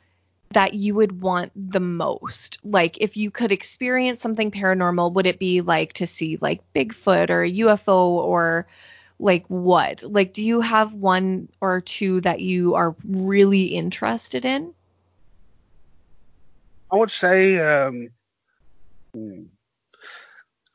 [0.51, 2.59] that you would want the most?
[2.64, 7.31] Like if you could experience something paranormal, would it be like to see like Bigfoot
[7.31, 8.67] or UFO or
[9.19, 10.03] like what?
[10.03, 14.73] Like do you have one or two that you are really interested in?
[16.91, 18.11] I would say um,
[19.12, 19.43] hmm,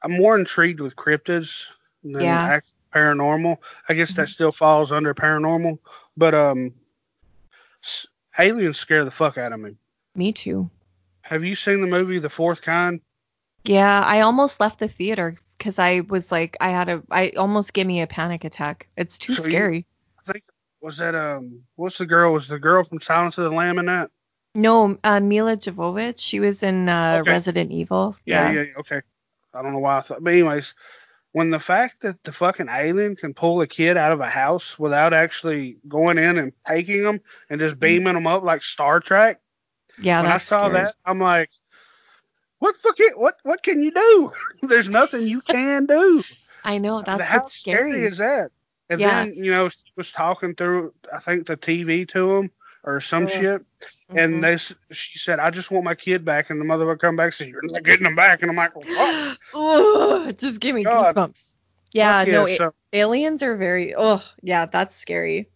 [0.03, 1.63] I'm more intrigued with cryptids
[2.03, 2.59] than Yeah.
[2.93, 3.57] paranormal.
[3.87, 5.79] I guess that still falls under paranormal,
[6.17, 6.73] but um,
[7.83, 9.75] s- aliens scare the fuck out of me.
[10.15, 10.69] Me too.
[11.21, 13.01] Have you seen the movie The Fourth Kind?
[13.63, 17.73] Yeah, I almost left the theater because I was like, I had a, I almost
[17.73, 18.87] gave me a panic attack.
[18.97, 19.85] It's too So you- scary.
[20.27, 20.43] I think
[20.81, 22.33] was that um, what's the girl?
[22.33, 24.09] Was the girl from Silence of the Lamb in that?
[24.55, 27.29] No, uh, Milla Jovovich, she was in uh, Okay.
[27.29, 28.17] Resident Evil.
[28.25, 29.01] Yeah, yeah, yeah, okay.
[29.53, 30.73] I don't know why I thought, but anyways,
[31.33, 34.77] when the fact that the fucking alien can pull a kid out of a house
[34.77, 37.79] without actually going in and taking them and just mm.
[37.79, 39.39] beaming them up like Star Trek,
[39.97, 40.83] Yeah, when I saw scary.
[40.83, 41.49] that, I'm like,
[42.59, 44.31] what fucking what what can you do?
[44.67, 46.23] There's nothing you can do.
[46.63, 48.05] I know that's How what's scary.
[48.05, 48.51] is that?
[48.89, 49.25] And Yeah.
[49.25, 52.51] then you know she was talking through I think the TV to him
[52.83, 53.61] or some Uh, shit,
[54.09, 54.23] Mhm.
[54.23, 54.57] and they
[54.91, 57.33] she said I just want my kid back, and the mother would come back and
[57.35, 59.37] say you're not getting him back, and I'm like, what?
[60.29, 61.15] It just give me God.
[61.15, 61.53] goosebumps.
[61.93, 63.93] Yeah, no, yeah, a- so aliens are very.
[63.95, 65.49] Oh, yeah, that's scary.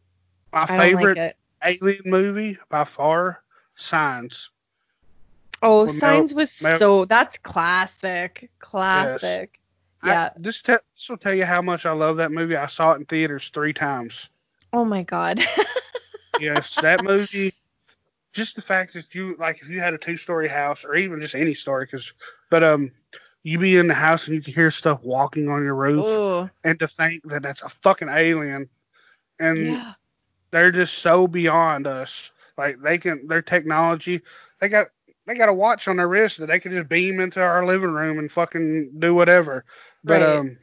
[0.52, 3.42] my I favorite like alien movie by far,
[3.76, 4.50] Signs.
[5.62, 7.06] Oh, Well, Mel- Signs was Mel- so.
[7.06, 8.50] That's classic.
[8.60, 9.60] Classic.
[10.04, 10.30] I- Yeah.
[10.38, 12.56] this, te- this will tell you how much I love that movie.
[12.58, 14.28] I saw it in theaters three times.
[14.74, 15.40] oh my God.
[16.40, 17.54] yes, that movie.
[18.34, 21.36] Just the fact that you like, if you had a two-story house, or even just
[21.36, 22.12] any story, because,
[22.50, 22.92] but um,
[23.44, 26.50] you be in the house and you can hear stuff walking on your roof, oh.
[26.64, 28.68] and to think that that's a fucking alien,
[29.40, 29.94] and Yeah.
[30.52, 32.32] they're just so beyond us.
[32.58, 34.22] Like they can, their technology,
[34.60, 34.88] they got
[35.26, 37.92] they got a watch on their wrist that they can just beam into our living
[37.92, 39.66] room and fucking do whatever.
[40.04, 40.38] But Right.
[40.38, 40.58] um,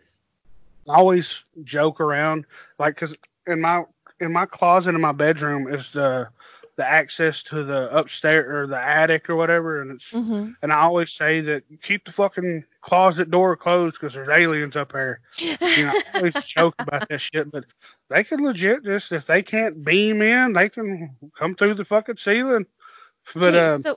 [0.89, 1.33] I always
[1.65, 2.45] joke around
[2.79, 3.15] like, cause
[3.47, 3.85] in my
[4.23, 6.29] in my closet in my bedroom is the
[6.77, 10.81] the access to the upstairs or the attic or whatever, and it's hmm and I
[10.81, 15.21] always say that keep the fucking closet door closed because there's aliens up there.
[15.75, 17.65] You know, I always joke about that shit, but
[18.11, 22.19] they can legit just if they can't beam in, they can come through the fucking
[22.19, 22.67] ceiling.
[23.35, 23.97] But Okay, um, so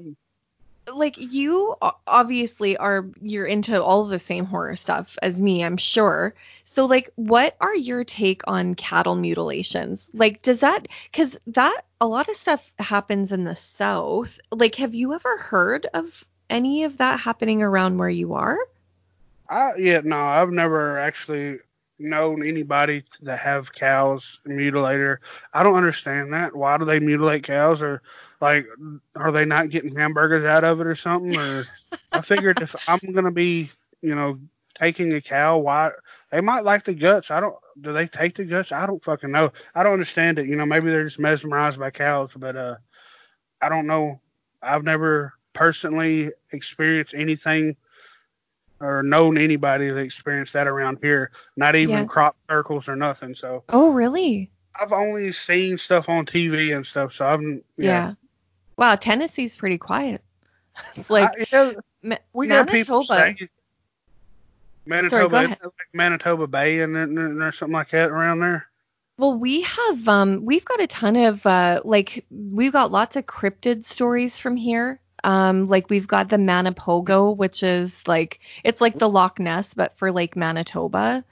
[0.93, 1.75] like you
[2.07, 6.33] obviously are you're into all the same horror stuff as me, I'm sure.
[6.65, 10.11] So like what are your take on cattle mutilations?
[10.13, 14.39] Like does that cuz that a lot of stuff happens in the south.
[14.51, 18.57] Like have you ever heard of any of that happening around where you are?
[19.49, 21.59] I yeah no, I've never actually
[21.97, 25.19] known anybody that have cows mutilated.
[25.53, 26.55] I don't understand that.
[26.55, 27.81] Why do they mutilate cows?
[27.81, 28.01] Or
[28.41, 28.65] Like,
[29.15, 31.35] are they not getting hamburgers out of it or something?
[31.37, 31.67] Or
[32.13, 33.71] I figured if I'm gonna be,
[34.01, 34.39] you know,
[34.75, 35.91] taking a cow, why
[36.31, 37.31] they might like the guts.
[37.31, 37.55] I don't.
[37.81, 38.71] Do they take the guts?
[38.71, 39.51] I don't fucking know.
[39.75, 40.47] I don't understand it.
[40.47, 42.75] You know, maybe they're just mesmerized by cows, but uh,
[43.61, 44.19] I don't know.
[44.61, 47.75] I've never personally experienced anything
[48.79, 51.31] or known anybody that experienced that around here.
[51.55, 52.05] Not even Yeah.
[52.05, 53.35] crop circles or nothing.
[53.35, 54.51] So Oh, really?
[54.79, 57.13] I've only seen stuff on TV and stuff.
[57.13, 57.61] So I've Yeah.
[57.77, 58.13] yeah.
[58.77, 60.21] Wow, Tennessee's pretty quiet.
[60.95, 61.71] It's like yeah,
[62.03, 63.37] Ma- we got people Manitoba.
[63.39, 63.49] say
[64.85, 65.59] Manitoba, like
[65.93, 68.67] Manitoba Bay and and- and or something like that around there.
[69.17, 73.25] Well, we have um we've got a ton of uh like we've got lots of
[73.25, 74.99] cryptid stories from here.
[75.23, 79.97] Um like we've got the Manipogo, which is like it's like the Loch Ness but
[79.97, 81.23] for Lake Manitoba.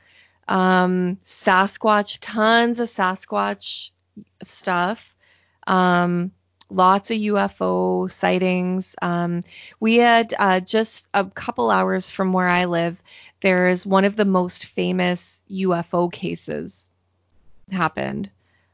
[0.48, 3.92] Um Sasquatch, tons of Sasquatch
[4.42, 5.16] stuff.
[5.68, 6.32] Um
[6.70, 8.96] lots of UFO sightings.
[9.02, 9.42] Um
[9.80, 13.02] we had uh just a couple hours from where I live,
[13.42, 16.90] there's one of the most famous UFO cases
[17.72, 18.30] happened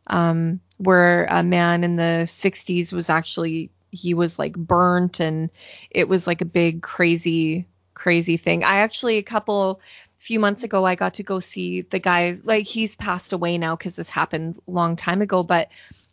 [0.09, 5.49] um, where a man in the 60s was actually he was like burnt and
[5.89, 9.81] it was like a big crazy crazy thing i actually a couple
[10.17, 13.75] few months ago i got to go see the guy like he's passed away now
[13.75, 15.69] because this happened a long time ago but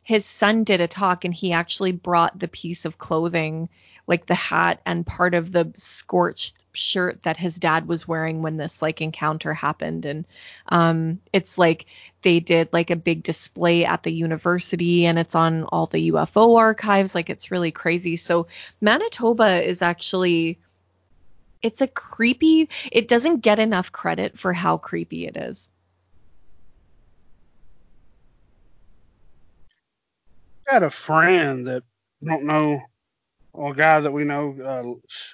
[0.06, 3.68] his son did a talk and he actually brought the piece of clothing
[4.06, 8.56] like the hat and part of the scorched shirt that his dad was wearing when
[8.56, 10.06] this like encounter happened.
[10.06, 10.24] And
[10.68, 11.86] um it's like
[12.22, 16.56] they did like a big display at the university and it's on all the UFO
[16.56, 17.12] archives.
[17.12, 18.14] Like it's really crazy.
[18.14, 18.46] So
[18.80, 20.60] Manitoba is actually
[21.62, 25.68] it's a creepy it doesn't get enough credit for how creepy it is
[30.70, 31.82] got a friend that
[32.22, 32.80] I don't know,
[33.58, 34.56] a guy that we know.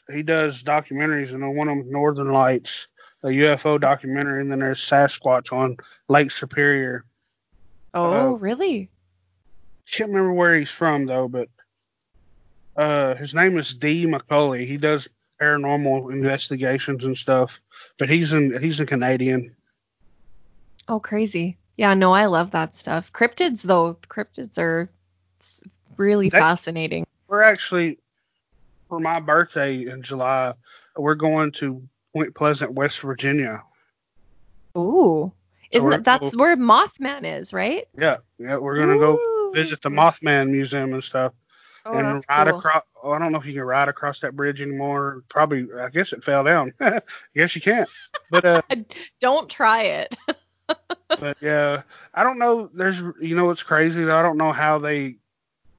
[0.08, 2.88] Uh, he does documentaries, and one of them Northern Lights,
[3.22, 5.76] a UFO documentary, and then there's Sasquatch on
[6.08, 7.04] Lake Superior.
[7.94, 8.90] oh Uh, really
[9.90, 11.48] Can't remember where he's from though, but
[12.76, 14.06] uh, his name is D.
[14.06, 14.66] McCully.
[14.66, 15.08] He does
[15.40, 17.50] paranormal investigations and stuff,
[17.98, 19.54] but he's in he's a Canadian.
[20.88, 24.88] oh crazy yeah no i love that stuff cryptids though cryptids are
[26.02, 27.98] really That- fascinating We're actually
[28.88, 30.54] for my birthday in July.
[30.96, 31.82] We're going to
[32.12, 33.62] Point Pleasant, West Virginia.
[34.76, 35.32] ooh
[35.70, 39.18] isn't that that's where mothman is right Yeah, yeah, we're gonna go
[39.54, 41.32] visit the Mothman Museum and stuff,
[41.86, 42.58] oh, and ride cool.
[42.58, 42.82] across.
[43.02, 45.24] Oh, I don't know if you can ride across that bridge anymore.
[45.28, 46.72] Probably, I guess it fell down.
[46.80, 47.00] I
[47.34, 47.88] guess you can't.
[48.30, 48.62] But uh,
[49.20, 50.14] don't try it
[51.20, 51.82] but yeah,
[52.14, 52.70] I don't know.
[52.72, 54.02] There's, you know, what's crazy.
[54.04, 55.16] I don't know how they,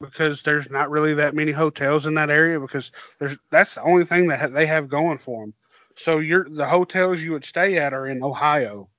[0.03, 4.05] because there's not really that many hotels in that area because there's that's the only
[4.05, 5.53] thing that ha- they have going for them.
[5.97, 8.89] So you're the hotels you would stay at are in Ohio.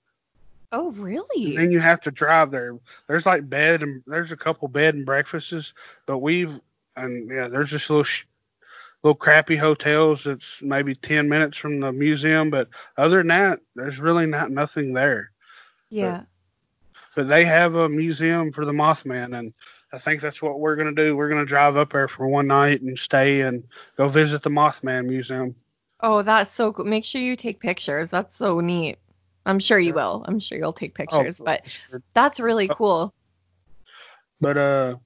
[0.72, 0.90] oh
[1.44, 2.78] And really then you have to drive there.
[3.08, 5.72] There's like bed and there's a couple bed and breakfasts,
[6.06, 6.60] but we've
[6.96, 8.24] and yeah, there's just little sh-
[9.02, 13.98] little crappy hotels that's maybe 10 minutes from the museum, but other than that, there's
[14.00, 15.30] really not nothing there.
[15.90, 16.24] yeah
[17.14, 19.54] But they have a museum for the Mothman, and
[19.94, 21.16] I think that's what we're gonna do.
[21.16, 23.62] We're gonna drive up there for one night and stay and
[23.96, 25.54] go visit the Mothman Museum.
[26.00, 26.84] Oh, that's so cool.
[26.84, 28.10] Make sure you take pictures.
[28.10, 28.98] That's so neat.
[29.46, 30.24] I'm sure you will.
[30.26, 31.62] I'm sure you'll take Oh, pictures, but
[32.12, 32.74] that's really Oh.
[32.74, 33.14] cool.
[34.40, 34.96] but uh,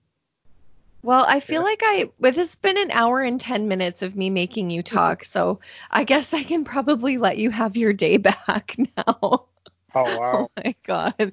[1.03, 1.67] Well, I feel Yeah.
[1.67, 5.23] like I, but it's been an hour and 10 minutes of me making you talk,
[5.23, 5.61] so
[5.91, 8.17] I guess I can probably let you have your day
[8.49, 9.48] back now.
[9.95, 11.33] Oh Oh my God.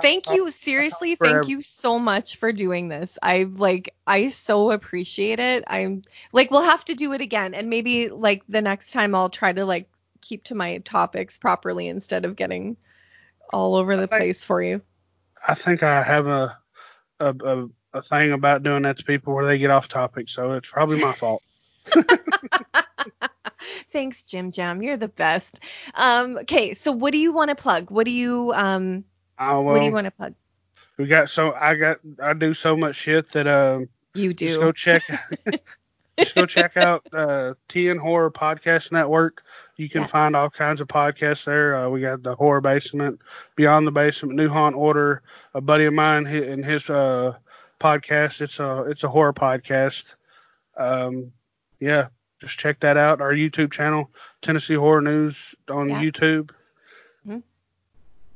[0.00, 0.50] Thank you.
[0.50, 3.18] Seriously, thank you so much for doing this.
[3.22, 5.64] I like, I so appreciate it.
[5.66, 7.54] I'm like, we'll have to do it again.
[7.54, 9.88] And maybe like the next time I'll try to like
[10.20, 12.76] keep to my topics properly instead of getting
[13.52, 14.82] all over the think- place for you.
[15.46, 16.56] I think I have a
[17.18, 20.52] a, a a thing about doing that to people where they get off topic, so
[20.52, 21.42] it's probably my fault.
[23.92, 24.82] Thanks, Jim Jam.
[24.82, 25.60] You're the best.
[25.94, 27.90] Um, okay, so what do you want to plug?
[27.90, 29.04] What do you um
[29.38, 30.34] Oh well, what do you want to plug?
[30.98, 34.72] we got so I got I do so much shit that um You just go
[34.72, 34.72] do.
[34.72, 35.02] check
[36.18, 39.42] just go check out uh TN Horror Podcast Network.
[39.76, 40.06] You can Yeah.
[40.06, 41.74] find all kinds of podcasts there.
[41.74, 43.18] Uh, we got the Horror Basement,
[43.56, 45.22] Beyond the Basement, New Haunt Order.
[45.54, 47.34] A buddy of mine in his uh
[47.80, 48.40] podcast.
[48.42, 50.14] It's a it's a horror podcast.
[50.76, 51.32] Um,
[51.80, 52.08] yeah,
[52.42, 53.20] just check that out.
[53.20, 54.10] Our YouTube channel,
[54.42, 56.02] Tennessee Horror News on Yeah.
[56.02, 56.50] YouTube.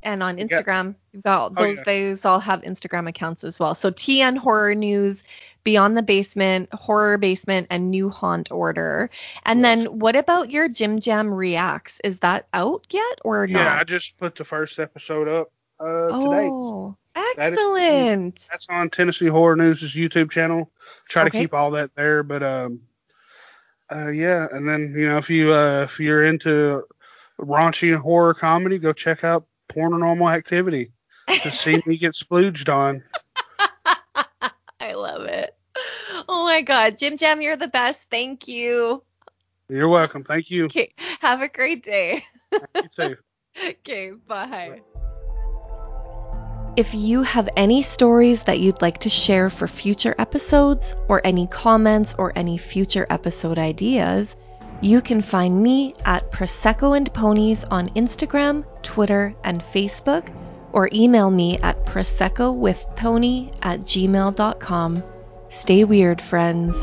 [0.03, 0.45] and on Yeah.
[0.45, 0.95] Instagram.
[1.13, 1.83] You've got Oh, those yeah.
[1.85, 3.75] those all have Instagram accounts as well.
[3.75, 5.25] So TN Horror News,
[5.65, 9.11] Beyond the Basement, Horror Basement, and New Haunt Order.
[9.47, 9.65] And Yes.
[9.65, 11.99] then what about your Jim Jam Reacts?
[12.05, 15.51] Is that out yet or Yeah, I just put the first episode up
[15.81, 16.49] uh, today.
[16.53, 18.49] oh, That is- excellent.
[18.53, 20.71] That's on Tennessee Horror News' YouTube channel.
[21.09, 21.31] Try Okay.
[21.31, 22.81] to keep all that there, but um,
[23.95, 24.47] uh, yeah.
[24.51, 26.83] And then you know if you uh, if you're into
[27.41, 30.93] raunchy horror comedy, go check out Paranormal Activity
[31.27, 33.03] to see me get splooged on.
[34.81, 35.55] I love it.
[36.29, 36.97] Oh my God.
[36.97, 38.07] Jim Jam, you're the best.
[38.11, 39.03] Thank you.
[39.69, 40.25] You're welcome.
[40.25, 40.67] Thank you.
[40.67, 40.93] Okay.
[41.21, 42.25] Have a great day.
[42.53, 43.17] You too.
[43.59, 44.11] Okay.
[44.11, 44.83] Bye.
[46.77, 51.47] If you have any stories that you'd like to share for future episodes, or any
[51.47, 54.37] comments or any future episode ideas,
[54.83, 60.29] you can find me at Prosecco and Ponies on Instagram, Twitter, and Facebook,
[60.75, 65.03] or email me at proseccowithtony at gmail.com.
[65.49, 66.77] Stay weird, friends.